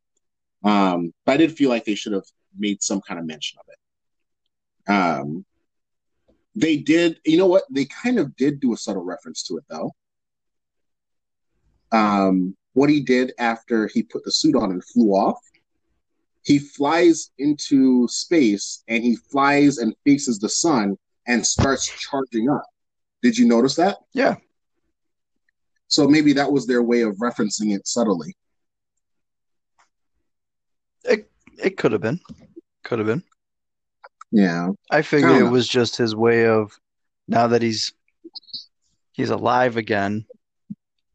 [0.66, 2.24] Um, but I did feel like they should have
[2.58, 4.92] made some kind of mention of it.
[4.92, 5.44] Um,
[6.54, 7.64] they did, you know what?
[7.70, 9.92] They kind of did do a subtle reference to it, though.
[11.92, 15.38] Um, what he did after he put the suit on and flew off.
[16.46, 22.62] He flies into space and he flies and faces the sun and starts charging up.
[23.20, 23.96] Did you notice that?
[24.12, 24.36] Yeah.
[25.88, 28.36] So maybe that was their way of referencing it subtly.
[31.02, 31.28] It
[31.58, 32.20] it could have been.
[32.84, 33.24] Could have been.
[34.30, 34.70] Yeah.
[34.88, 36.78] I figured I it was just his way of
[37.26, 37.92] now that he's
[39.14, 40.26] he's alive again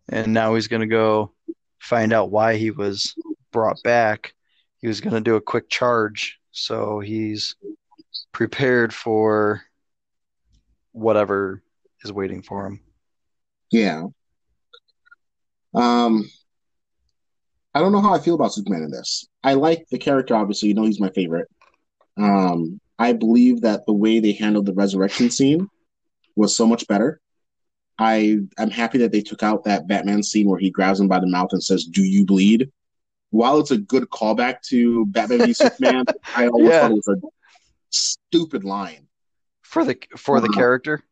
[0.10, 1.32] and now he's going to go
[1.80, 3.16] find out why he was
[3.54, 4.34] brought back.
[4.82, 7.56] He was going to do a quick charge, so he's
[8.32, 9.62] prepared for
[10.92, 11.62] whatever
[12.04, 12.82] is waiting for him.
[13.72, 14.06] Yeah.
[15.74, 16.30] Um,
[17.74, 19.28] I don't know how I feel about Superman in this.
[19.44, 20.70] I like the character, obviously.
[20.70, 21.48] You know, he's my favorite.
[22.18, 25.68] Um, I believe that the way they handled the resurrection scene
[26.36, 27.22] was so much better.
[27.98, 31.20] I I'm happy that they took out that Batman scene where he grabs him by
[31.20, 32.72] the mouth and says, "Do you bleed?"
[33.32, 36.06] While it's a good callback to Batman v Superman,
[36.36, 36.82] I always yeah.
[36.82, 37.28] thought it was a
[37.90, 39.08] stupid line
[39.62, 41.04] for the for the uh, character.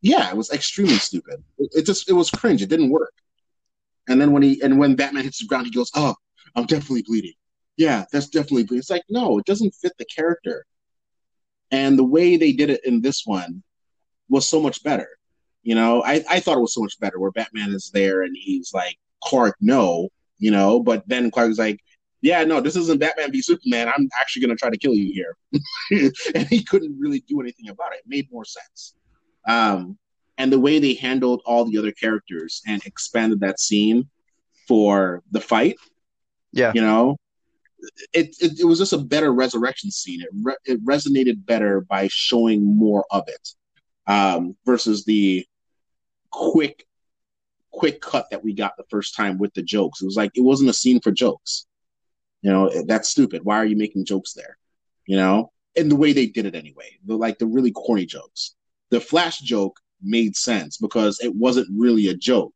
[0.00, 1.42] Yeah, it was extremely stupid.
[1.58, 2.62] It, it, just it was cringe.
[2.62, 3.12] It didn't work.
[4.08, 6.14] And then when he and when Batman hits the ground, he goes, "Oh,
[6.54, 7.34] I'm definitely bleeding."
[7.76, 8.78] Yeah, that's definitely bleeding.
[8.78, 10.64] It's like no, it doesn't fit the character.
[11.70, 13.62] And the way they did it in this one
[14.28, 15.08] was so much better.
[15.62, 18.34] You know, I, I thought it was so much better where Batman is there and
[18.38, 20.08] he's like, Clark, no,
[20.38, 21.80] you know, but then Clark Clark's like,
[22.20, 23.88] yeah, no, this isn't Batman v Superman.
[23.88, 25.36] I'm actually going to try to kill you here.
[26.34, 28.00] and he couldn't really do anything about it.
[28.00, 28.94] It made more sense.
[29.46, 29.98] Um,
[30.36, 34.08] and the way they handled all the other characters and expanded that scene
[34.66, 35.76] for the fight,
[36.52, 37.16] yeah, you know,
[38.12, 40.20] it, it, it was just a better resurrection scene.
[40.20, 43.48] It, re- it resonated better by showing more of it
[44.06, 45.46] um, versus the
[46.30, 46.86] quick
[47.72, 50.00] quick cut that we got the first time with the jokes.
[50.00, 51.66] It was like it wasn't a scene for jokes.
[52.42, 53.44] You know, that's stupid.
[53.44, 54.58] Why are you making jokes there?
[55.06, 58.54] You know, and the way they did it anyway, the like the really corny jokes.
[58.90, 62.54] The Flash joke made sense because it wasn't really a joke.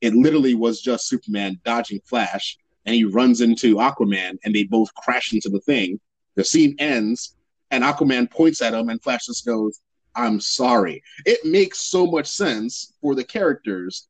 [0.00, 4.94] It literally was just Superman dodging Flash, and he runs into Aquaman, and they both
[4.94, 6.00] crash into the thing.
[6.36, 7.36] The scene ends,
[7.70, 9.80] and Aquaman points at him, and Flash just goes,
[10.14, 11.02] I'm sorry.
[11.26, 14.08] It makes so much sense for the characters.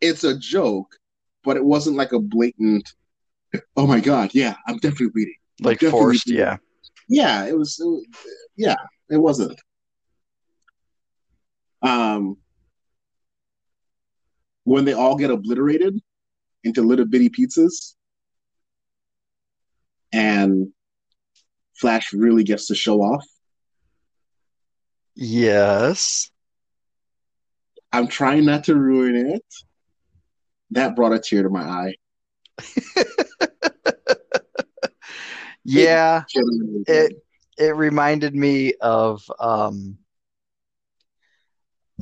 [0.00, 0.94] It's a joke,
[1.44, 2.88] but it wasn't like a blatant,
[3.76, 5.34] oh my God, yeah, I'm definitely reading.
[5.60, 6.40] Like definitely forced, reading.
[6.40, 6.56] yeah.
[7.08, 8.04] Yeah, it was, it was,
[8.56, 8.76] yeah,
[9.10, 9.58] it wasn't.
[11.82, 12.36] Um,
[14.64, 15.98] when they all get obliterated
[16.64, 17.94] into little bitty pizzas,
[20.12, 20.68] and
[21.76, 23.24] Flash really gets to show off
[25.20, 26.30] Yes.
[27.92, 29.44] I'm trying not to ruin it.
[30.70, 31.94] That brought a tear to my eye.
[35.64, 36.24] yeah.
[36.86, 37.12] It
[37.56, 39.98] it reminded me of um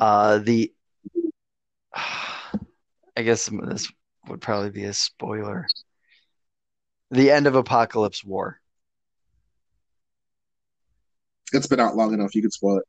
[0.01, 0.73] uh the
[1.95, 3.91] I guess this
[4.29, 5.67] would probably be a spoiler.
[7.11, 8.61] The end of Apokolips War.
[11.53, 12.35] It's been out long enough.
[12.35, 12.85] You could spoil it.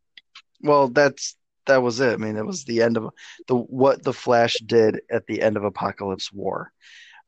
[0.62, 1.37] Well, that's
[1.68, 2.14] that was it.
[2.14, 3.10] I mean, it was the end of
[3.48, 6.72] the what the Flash did at the end of Apokolips War.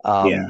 [0.04, 0.48] Um, yeah.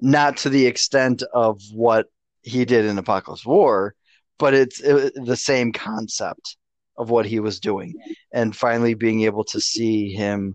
[0.00, 2.06] Not to the extent of what
[2.42, 3.94] he did in Apokolips War,
[4.38, 6.56] but it's it, the same concept
[6.96, 7.94] of what he was doing,
[8.32, 10.54] and finally being able to see him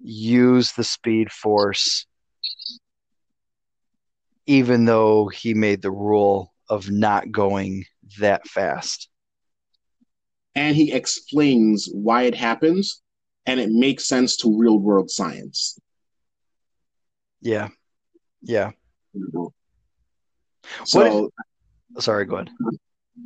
[0.00, 2.06] use the Speed Force,
[4.46, 7.84] even though he made the rule of not going
[8.18, 9.08] that fast
[10.54, 13.02] and he explains why it happens
[13.46, 15.78] and it makes sense to real world science.
[17.40, 17.68] Yeah.
[18.42, 18.70] Yeah.
[20.84, 21.30] So
[21.94, 22.50] what Sorry, go ahead.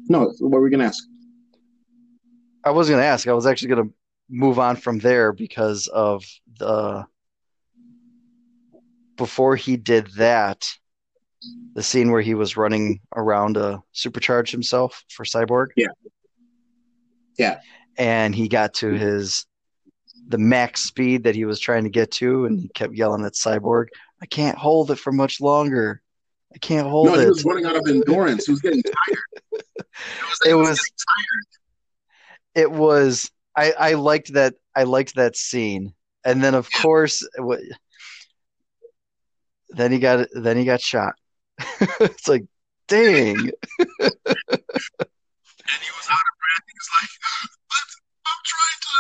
[0.09, 1.05] No, what were we gonna ask?
[2.67, 3.29] I was going to ask.
[3.29, 3.95] I was actually going to
[4.29, 6.25] move on from there because of
[6.59, 7.07] the
[9.17, 10.67] before he did that,
[11.75, 15.69] the scene where he was running around to supercharge himself for Cyborg.
[15.77, 15.87] Yeah.
[17.39, 17.61] Yeah.
[17.99, 19.47] And he got to his
[20.29, 23.35] the max speed that he was trying to get to, and he kept yelling at
[23.35, 23.87] Cyborg,
[24.21, 26.03] "I can't hold it for much longer.
[26.55, 28.47] I can't hold No, it." No, he was running out of endurance.
[28.47, 29.19] He was getting tired.
[29.79, 29.85] It
[30.29, 32.63] was, It was was- tired.
[32.65, 37.61] it was I, I liked that I liked that scene, and then of course, what,
[39.71, 41.15] then he got then he got shot.
[42.01, 42.45] it's like,
[42.89, 43.37] dang,
[45.69, 46.67] And he was out of breath.
[46.69, 47.11] He was like,
[47.67, 47.89] "But
[48.27, 48.95] I'm trying to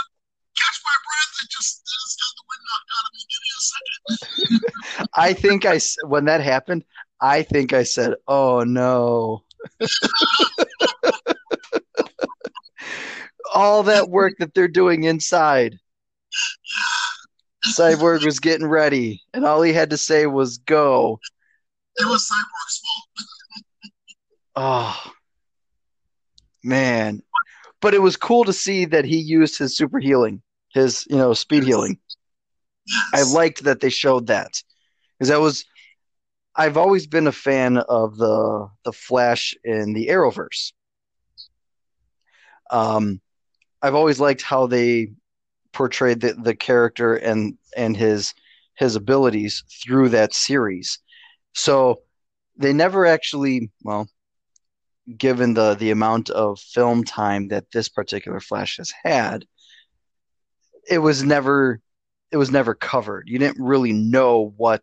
[0.59, 3.22] catch my breath and just, just got the wind knocked out of me.
[3.30, 5.09] Give me a second.
[5.14, 6.84] I think I when that happened,
[7.20, 9.43] I think I said, "Oh no."
[13.55, 15.78] All that work that they're doing inside.
[17.66, 21.18] Cyborg was getting ready, and all he had to say was go.
[21.97, 23.09] It was Cyborg's fault.
[24.59, 25.12] Oh,
[26.64, 27.22] man.
[27.82, 30.41] But it was cool to see that he used his super healing,
[30.77, 31.99] his, you know, speed healing.
[33.12, 34.62] I liked that they showed that
[35.18, 35.64] because that was.
[36.59, 40.72] I've always been a fan of the the Flash in the Arrowverse.
[42.70, 43.20] Um,
[43.83, 45.12] I've always liked how they
[45.72, 48.35] portrayed the, the character and and his
[48.77, 50.99] his abilities through that series.
[51.55, 52.03] So
[52.57, 54.09] they never actually, well,
[55.16, 59.45] given the the amount of film time that this particular Flash has had,
[60.89, 61.80] it was never
[62.30, 63.28] it was never covered.
[63.28, 64.82] You didn't really know what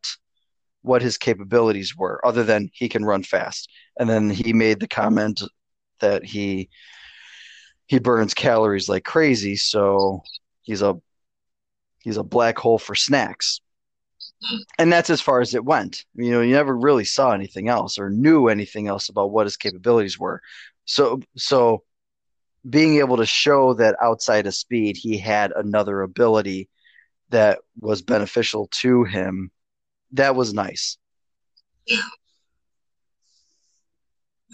[0.81, 3.69] what his capabilities were, other than he can run fast.
[3.97, 5.41] And then he made the comment
[5.99, 6.69] that he
[7.87, 10.21] he burns calories like crazy, so
[10.61, 10.95] he's a
[12.03, 13.61] he's a black hole for snacks.
[14.77, 16.05] And that's as far as it went.
[16.15, 19.57] You know, you never really saw anything else or knew anything else about what his
[19.57, 20.41] capabilities were.
[20.85, 21.83] So so
[22.69, 26.69] being able to show that outside of speed he had another ability
[27.29, 29.51] that was beneficial to him,
[30.13, 30.97] that was nice.
[31.87, 31.97] Yeah,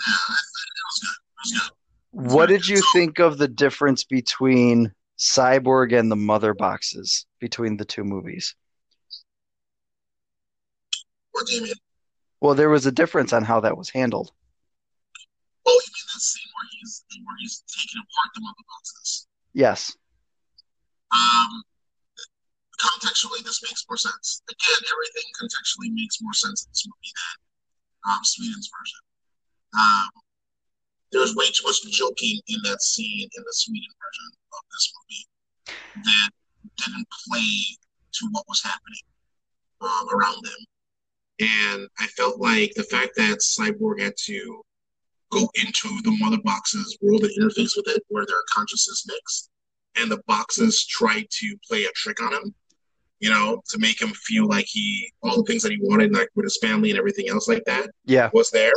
[0.05, 1.09] I think it was good.
[1.09, 1.71] It was good.
[2.11, 7.85] What did you think of the difference between Cyborg and the Mother boxes between the
[7.85, 8.55] two movies?
[11.31, 11.73] What do you mean?
[12.41, 14.31] Well, there was a difference on how that was handled.
[15.69, 19.27] Mean that scene where he's where he's taking apart the mother boxes?
[19.53, 19.93] Yes.
[21.13, 21.63] Um,
[22.79, 24.41] contextually, this makes more sense.
[24.49, 29.01] Again, everything contextually makes more sense in this movie than um, Whedon's version.
[29.73, 30.09] Um,
[31.11, 35.25] there's way too much joking in that scene in the Sweden version of this movie
[36.05, 36.29] that
[36.77, 37.77] didn't play
[38.13, 39.05] to what was happening
[39.81, 40.61] um, around them.
[41.39, 44.61] And I felt like the fact that Cyborg had to
[45.31, 49.49] go into the mother box's world and interface with it, where their consciousness mixed,
[49.95, 52.53] and the boxes tried to play a trick on him,
[53.19, 56.29] you know, to make him feel like he all the things that he wanted, like
[56.35, 58.29] with his family and everything else like that, Yeah.
[58.33, 58.73] was there.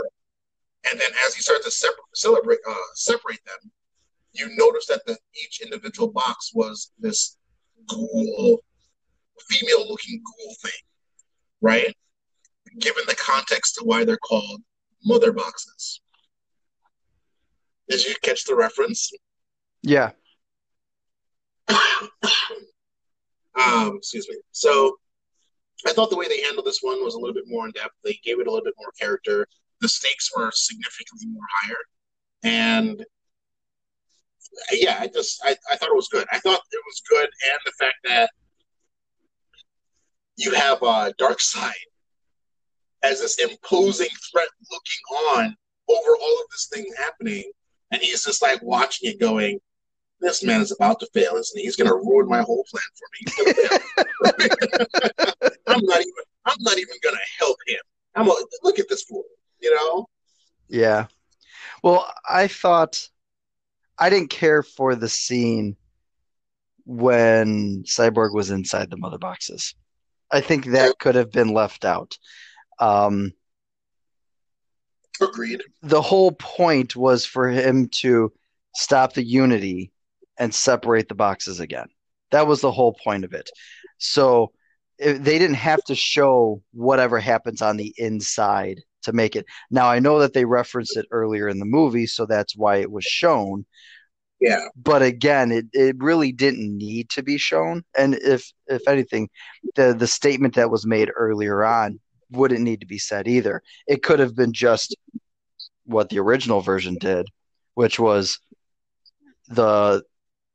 [0.90, 3.70] And then as he started to separate, celebrate, uh, separate them,
[4.32, 7.36] you notice that the, each individual box was this
[7.86, 8.62] ghoul,
[9.48, 10.80] female-looking ghoul thing,
[11.60, 11.94] right?
[12.78, 14.62] Given the context to why they're called
[15.04, 16.00] mother boxes.
[17.93, 19.12] Did you catch the reference?
[19.82, 20.12] Yeah.
[21.69, 21.77] um,
[23.98, 24.36] excuse me.
[24.52, 24.97] So
[25.86, 27.93] I thought the way they handled this one was a little bit more in depth.
[28.02, 29.47] They gave it a little bit more character.
[29.82, 31.77] The stakes were significantly more higher,
[32.44, 33.05] and
[34.70, 36.27] yeah, I just I, I thought it was good.
[36.32, 38.31] I thought it was good, and the fact that
[40.36, 41.73] you have uh, Darkseid
[43.02, 45.56] as this imposing threat looking on
[45.90, 47.51] over all of this thing happening,
[47.93, 49.60] and he's just like watching it, going,
[50.20, 51.64] "This man is about to fail, isn't he?
[51.64, 53.19] He's going to ruin my whole plan for me.
[53.20, 55.52] He's gonna fail.
[55.69, 56.12] I'm not even.
[56.44, 57.78] I'm not even going to help him.
[58.16, 59.24] I'm a, look at this fool.
[59.60, 60.09] You know?
[60.69, 61.06] Yeah.
[61.85, 63.09] Well, I thought
[63.98, 65.77] I didn't care for the scene
[66.85, 69.74] when Cyborg was inside the mother boxes.
[70.31, 72.19] I think that could have been left out.
[72.78, 73.32] Um,
[75.20, 75.62] Agreed.
[75.82, 78.32] the whole point was for him to
[78.74, 79.93] stop the unity
[80.39, 81.86] and separate the boxes again.
[82.30, 83.51] That was the whole point of it.
[83.98, 84.52] So
[84.98, 89.44] if, they didn't have to show whatever happens on the inside to make it.
[89.70, 92.90] Now I know that they referenced it earlier in the movie, so that's why it
[92.90, 93.66] was shown.
[94.40, 94.66] Yeah.
[94.76, 97.84] But again, it, it really didn't need to be shown.
[97.97, 99.28] And if if anything,
[99.76, 102.01] the the statement that was made earlier on
[102.32, 103.62] wouldn't need to be said either.
[103.86, 104.96] It could have been just
[105.84, 107.26] what the original version did,
[107.74, 108.38] which was
[109.48, 110.02] the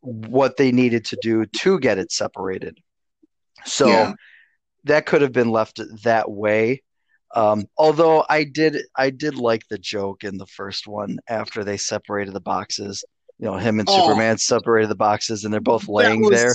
[0.01, 2.77] what they needed to do to get it separated.
[3.65, 4.13] So Yeah.
[4.85, 6.81] that could have been left that way.
[7.35, 11.77] Um, although I did I did like the joke in the first one after they
[11.77, 13.03] separated the boxes.
[13.39, 13.99] You know, him and Oh.
[14.01, 16.53] Superman separated the boxes and they're both laying there.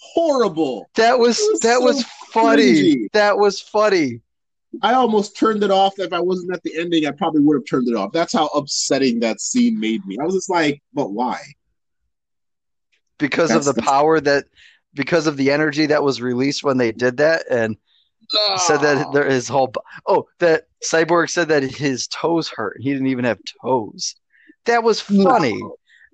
[0.00, 0.88] Horrible.
[0.94, 2.62] That was was that so was funny.
[2.62, 3.06] cringy.
[3.12, 4.20] That was funny.
[4.82, 5.98] I almost turned it off.
[5.98, 8.12] If I wasn't at the ending, I probably would have turned it off.
[8.12, 10.18] That's how upsetting that scene made me.
[10.20, 11.40] I was just like, but why?
[13.18, 14.44] because of the the- power that
[14.94, 17.76] because of the energy that was released when they did that and
[18.56, 19.10] said that ah.
[19.12, 19.72] there his whole
[20.06, 24.16] oh that cyborg said that his toes hurt he didn't even have toes
[24.64, 25.58] that was No, funny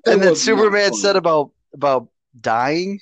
[0.04, 2.08] that and then superman said about about
[2.40, 3.00] dying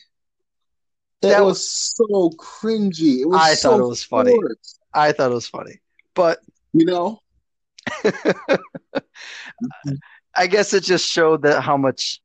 [1.22, 3.20] that, that was so cringy.
[3.20, 4.30] It was I so thought it was funny.
[4.30, 5.80] forced, i thought it was funny
[6.14, 6.40] but
[6.72, 7.20] You know?
[10.36, 12.20] i guess it just showed that how much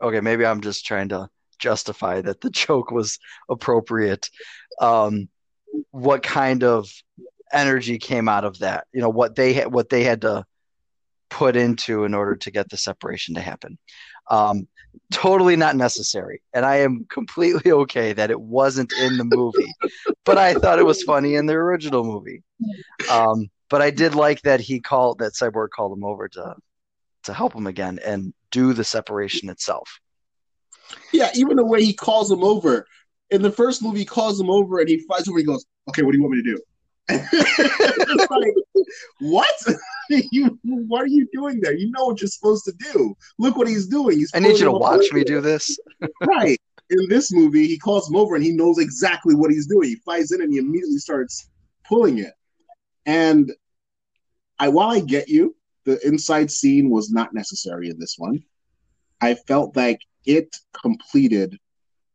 [0.00, 3.18] okay maybe i'm just trying to justify that the joke was
[3.48, 4.28] appropriate
[4.80, 5.28] um
[5.90, 6.90] what kind of
[7.52, 10.44] energy came out of that you know what they had what they had to
[11.30, 13.78] put into in order to get the separation to happen
[14.30, 14.66] um
[15.10, 19.72] totally not necessary and i am completely okay that it wasn't in the movie
[20.24, 22.42] but i thought it was funny in the original movie
[23.10, 26.54] um but i did like that he called that cyborg called him over to
[27.22, 30.00] to help him again and do the separation itself
[31.12, 32.86] Yeah, even the way he calls him over.
[33.30, 35.38] In the first movie, he calls him over and he flies over.
[35.38, 36.58] He goes, "Okay, what do you want me to do?"
[38.30, 38.54] like,
[39.20, 39.54] what?
[40.32, 41.74] you, what are you doing there?
[41.74, 43.14] You know what you're supposed to do.
[43.38, 44.18] Look what he's doing.
[44.18, 45.78] He's i need you to watch me do this
[46.26, 46.58] right.
[46.90, 49.88] In this movie, he calls him over and he knows exactly what he's doing.
[49.88, 51.48] He flies in and he immediately starts
[51.84, 52.32] pulling it.
[53.06, 53.52] And
[54.58, 58.42] I, while I get you, the inside scene was not necessary in this one.
[59.20, 61.56] I felt like it completed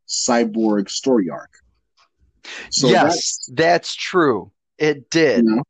[0.07, 1.51] Cyborg's story arc.
[2.71, 5.63] So yes that's, that's true it you did know,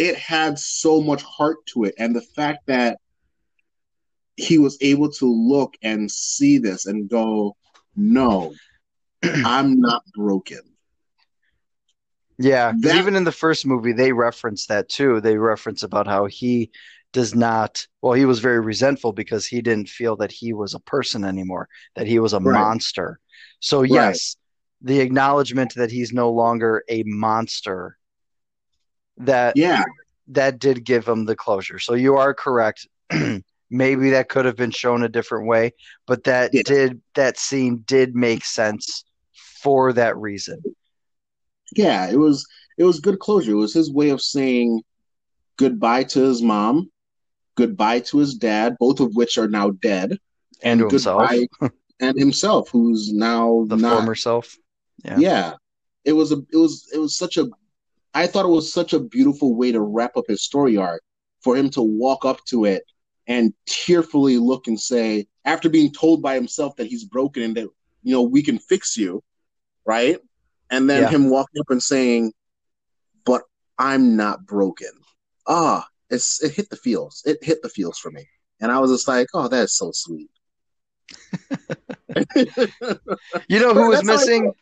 [0.00, 2.98] it had so much heart to it, and the fact that
[4.36, 7.54] he was able to look and see this and go,
[7.94, 8.54] "No,
[9.22, 10.60] I'm not broken."
[12.38, 15.20] yeah That- even in the first movie, they reference that too.
[15.20, 16.70] They reference about how he
[17.12, 20.80] does not, well, he was very resentful because he didn't feel that he was a
[20.80, 22.54] person anymore, that he was a Right.
[22.54, 23.18] monster.
[23.60, 24.36] So, yes,
[24.80, 27.98] the acknowledgement that he's no longer a monster,
[29.20, 29.82] that Yeah,
[30.28, 31.78] that did give him the closure.
[31.78, 32.86] So you are correct.
[33.70, 35.74] Maybe that could have been shown a different way,
[36.06, 36.62] but that Yeah.
[36.64, 39.04] did that scene did make sense
[39.62, 40.60] for that reason.
[41.76, 42.46] yeah, it was
[42.78, 43.52] it was good closure.
[43.52, 44.82] It was his way of saying
[45.56, 46.90] goodbye to his mom,
[47.54, 50.18] goodbye to his dad, both of which are now dead,
[50.62, 51.30] And to himself.
[52.00, 54.56] and himself, who's now the not former self.
[55.04, 55.18] Yeah.
[55.18, 55.52] yeah.
[56.04, 57.48] It was a it was it was such a
[58.14, 61.02] I thought it was such a beautiful way to wrap up his story arc
[61.42, 62.84] for him to walk up to it
[63.26, 67.68] and tearfully look and say after being told by himself that he's broken and that
[68.02, 69.22] you know we can fix you
[69.86, 70.18] right?
[70.70, 71.08] And then Yeah.
[71.08, 72.32] him walking up and saying
[73.24, 73.42] but
[73.78, 74.90] I'm not broken.
[75.46, 77.22] Ah it's it hit the feels.
[77.24, 78.28] It hit the feels for me.
[78.60, 80.30] And I was just like oh that's so sweet.
[83.48, 84.52] You know who was That's how I missing?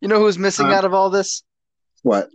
[0.00, 1.42] You know who was missing out of all this?
[2.02, 2.28] what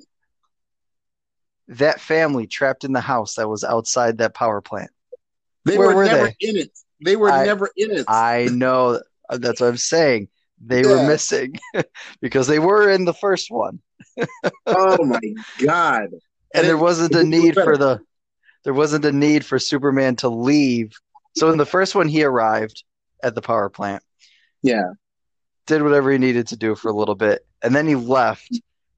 [1.70, 4.92] That family trapped in the house that was outside that power plant.
[5.66, 6.36] they Where were, were never they?
[6.40, 6.72] in it
[7.04, 9.02] they were I- never in it I know.
[9.30, 10.28] uh, That's what I'm saying.
[10.66, 11.60] They were missing
[12.22, 13.80] because they were in the first one,
[14.68, 15.20] oh my
[15.66, 16.10] god!
[16.54, 18.00] and there it- wasn't a need for the
[18.64, 20.94] there wasn't a need for Superman to leave.
[21.36, 22.84] So in the first one, he arrived
[23.22, 24.04] at the power plant,
[24.62, 24.92] Yeah,
[25.68, 28.50] did whatever he needed to do for a little bit, and then he left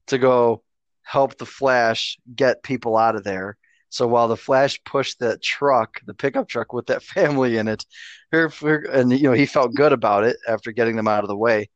[0.08, 0.62] to go
[1.06, 3.56] help the Flash get people out of there.
[3.88, 7.84] So while the Flash pushed that truck, the pickup truck with that family in it,
[8.32, 8.50] here,
[8.92, 11.70] and you know he felt good about it after getting them out of the way.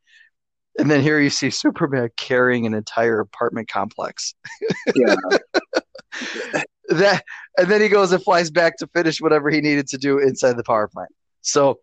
[0.79, 4.35] And then here you see Superman carrying an entire apartment complex.
[4.95, 5.15] yeah,
[6.89, 7.23] That,
[7.57, 10.57] and then he goes and flies back to finish whatever he needed to do inside
[10.57, 11.11] the power plant.
[11.41, 11.79] So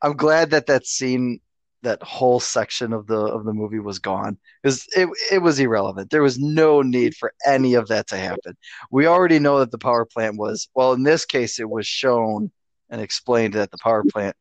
[0.00, 1.40] I'm glad that that scene
[1.86, 6.10] that whole section of the of the movie was gone because it it was irrelevant.
[6.10, 8.56] There was no need for any of that to happen.
[8.90, 10.92] We already know that the power plant was well.
[10.92, 12.50] In this case, it was shown
[12.90, 14.36] and explained that the power plant,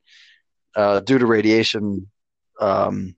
[0.75, 2.07] uh, due to radiation
[2.59, 3.15] um,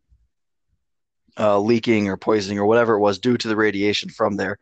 [1.40, 4.60] uh, leaking or poisoning or whatever it was, due to the radiation from there,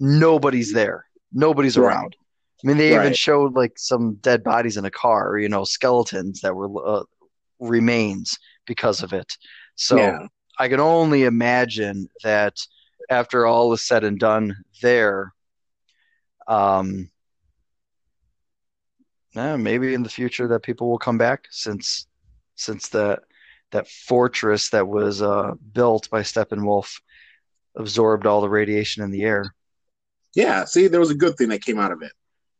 [0.00, 1.04] nobody's there.
[1.30, 1.94] Nobody's Right.
[1.94, 2.16] around.
[2.64, 6.40] I mean, they even showed like some dead bodies in a car, you know, skeletons
[6.40, 7.02] that were uh,
[7.60, 9.36] remains because of it.
[9.76, 10.26] So Yeah.
[10.58, 12.56] I can only imagine that
[13.10, 15.32] after all is said and done there,
[16.46, 17.10] um,
[19.36, 22.06] eh, maybe in the future that people will come back since
[22.56, 23.20] since that
[23.72, 27.00] that fortress that was uh, built by Steppenwolf
[27.76, 29.52] absorbed all the radiation in the air.
[30.36, 30.64] Yeah.
[30.64, 32.12] See, there was a good thing that came out of it.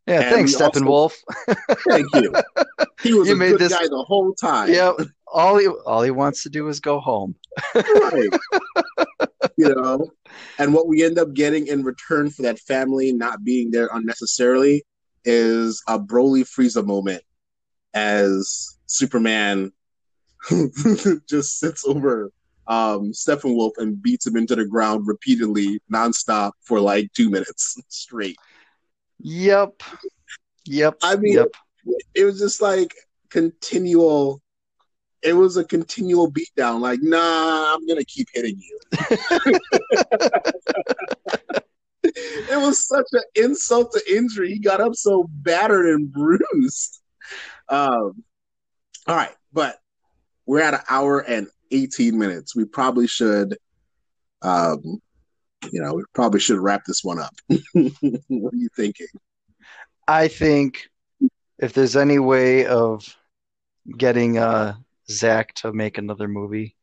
[0.09, 1.15] Yeah, And thanks, we also- Steppenwolf.
[1.89, 2.33] Thank you.
[3.03, 4.73] He was You a made good this- guy the whole time.
[4.73, 4.93] yeah,
[5.35, 7.35] all he all he wants to do is go home.
[7.75, 8.31] right.
[9.59, 10.11] you know,
[10.59, 14.85] and what we end up getting in return for that family not being there unnecessarily
[15.25, 17.23] is a Broly Frieza moment
[17.95, 19.73] as Superman
[21.29, 22.31] just sits over
[22.67, 28.37] um Steppenwolf and beats him into the ground repeatedly, nonstop for like two minutes straight.
[29.19, 29.83] Yep.
[30.67, 30.99] Yep.
[31.03, 31.49] I mean, yep.
[32.15, 32.95] It was just like
[33.31, 34.41] continual.
[35.25, 36.81] It was a continual beatdown.
[36.81, 38.79] Like, nah, I'm gonna keep hitting you.
[42.05, 44.51] it was such an insult to injury.
[44.51, 47.01] He got up so battered and bruised.
[47.69, 48.23] Um,
[49.07, 49.79] all right, but
[50.47, 52.55] we're at an hour and 18 minutes.
[52.55, 53.57] We probably should,
[54.43, 55.01] um,
[55.73, 57.35] you know, we probably should wrap this one up.
[57.49, 59.07] what are you thinking?
[60.07, 60.89] I think
[61.59, 63.17] if there's any way of
[63.97, 64.75] getting uh
[65.11, 66.77] Zack to make another movie,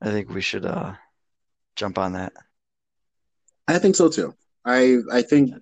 [0.00, 0.94] I think we should uh
[1.76, 2.32] jump on that.
[3.68, 4.34] I think so too.
[4.64, 5.54] I I think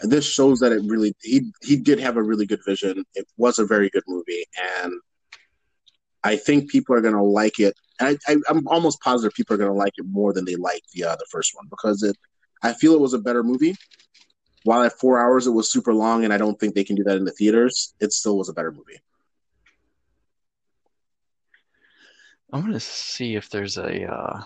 [0.00, 3.04] this shows that it really he he did have a really good vision.
[3.14, 4.44] It was a very good movie,
[4.82, 4.92] and
[6.22, 7.74] I think people are gonna like it.
[8.00, 11.04] I, I I'm almost positive people are gonna like it more than they liked the
[11.04, 12.16] uh, the first one because it.
[12.62, 13.76] I feel it was a better movie.
[14.64, 17.04] While at four hours it was super long, and I don't think they can do
[17.04, 17.94] that in the theaters.
[18.00, 19.00] It still was a better movie.
[22.52, 24.42] I'm gonna see if there's a uh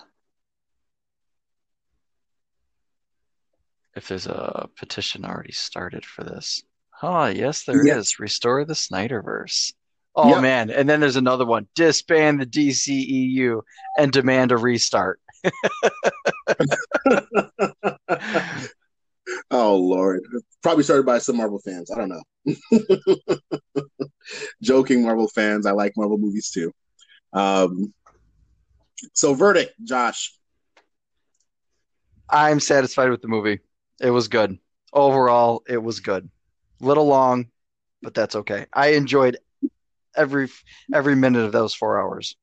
[3.95, 6.63] if there's a petition already started for this.
[7.01, 8.17] Oh, yes, there is.
[8.19, 9.73] Restore the Snyderverse.
[10.15, 10.41] Oh Yep.
[10.41, 11.67] man, and then there's another one.
[11.75, 13.61] Disband the DCEU
[13.97, 15.19] and demand a restart.
[19.49, 20.21] Oh Lord,
[20.61, 21.89] probably started by some Marvel fans.
[21.89, 22.21] I don't know.
[24.61, 25.65] Joking, Marvel fans.
[25.65, 26.71] I like Marvel movies too.
[27.33, 27.93] Um,
[29.13, 30.33] so verdict, Josh.
[32.29, 33.59] I'm satisfied with the movie.
[33.99, 34.57] It was good.
[34.91, 36.29] Overall, it was good.
[36.79, 37.47] Little long,
[38.01, 38.65] but that's okay.
[38.73, 39.37] I enjoyed
[40.15, 40.49] every
[40.93, 42.35] every minute of those four hours.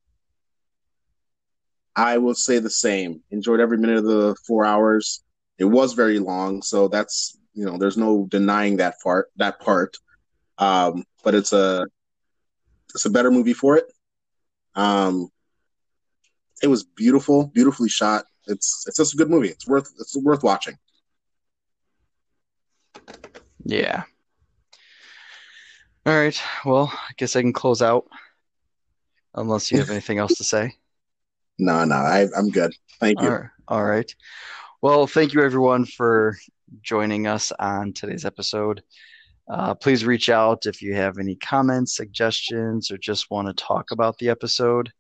[1.96, 3.22] I will say the same.
[3.30, 5.22] Enjoyed every minute of the four hours.
[5.58, 9.30] It was very long, so that's you know, there's no denying that part.
[9.36, 9.96] That part.
[10.58, 11.86] Um, but it's a
[12.94, 13.86] it's a better movie for it.
[14.74, 15.28] Um,
[16.62, 18.26] it was beautiful, beautifully shot.
[18.46, 19.48] It's it's just a good movie.
[19.48, 20.76] It's worth it's worth watching.
[23.64, 24.04] Yeah.
[26.06, 26.40] All right.
[26.64, 28.06] Well, I guess I can close out
[29.34, 30.74] unless you have anything else to say.
[31.62, 32.74] No, no, I, I'm good.
[33.00, 33.26] Thank you.
[33.28, 33.50] All right.
[33.68, 34.14] All right.
[34.80, 36.38] Well, thank you everyone for
[36.80, 38.82] joining us on today's episode.
[39.50, 43.90] Uh, please reach out if you have any comments, suggestions, or just want to talk
[43.90, 44.92] about the episode.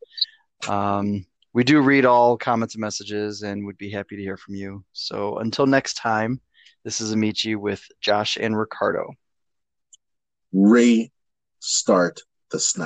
[0.66, 4.56] Um, we do read all comments and messages and would be happy to hear from
[4.56, 4.84] you.
[4.92, 6.40] So until next time,
[6.84, 9.12] this is Amici with Josh and Ricardo.
[10.52, 12.78] Restart the Snyder.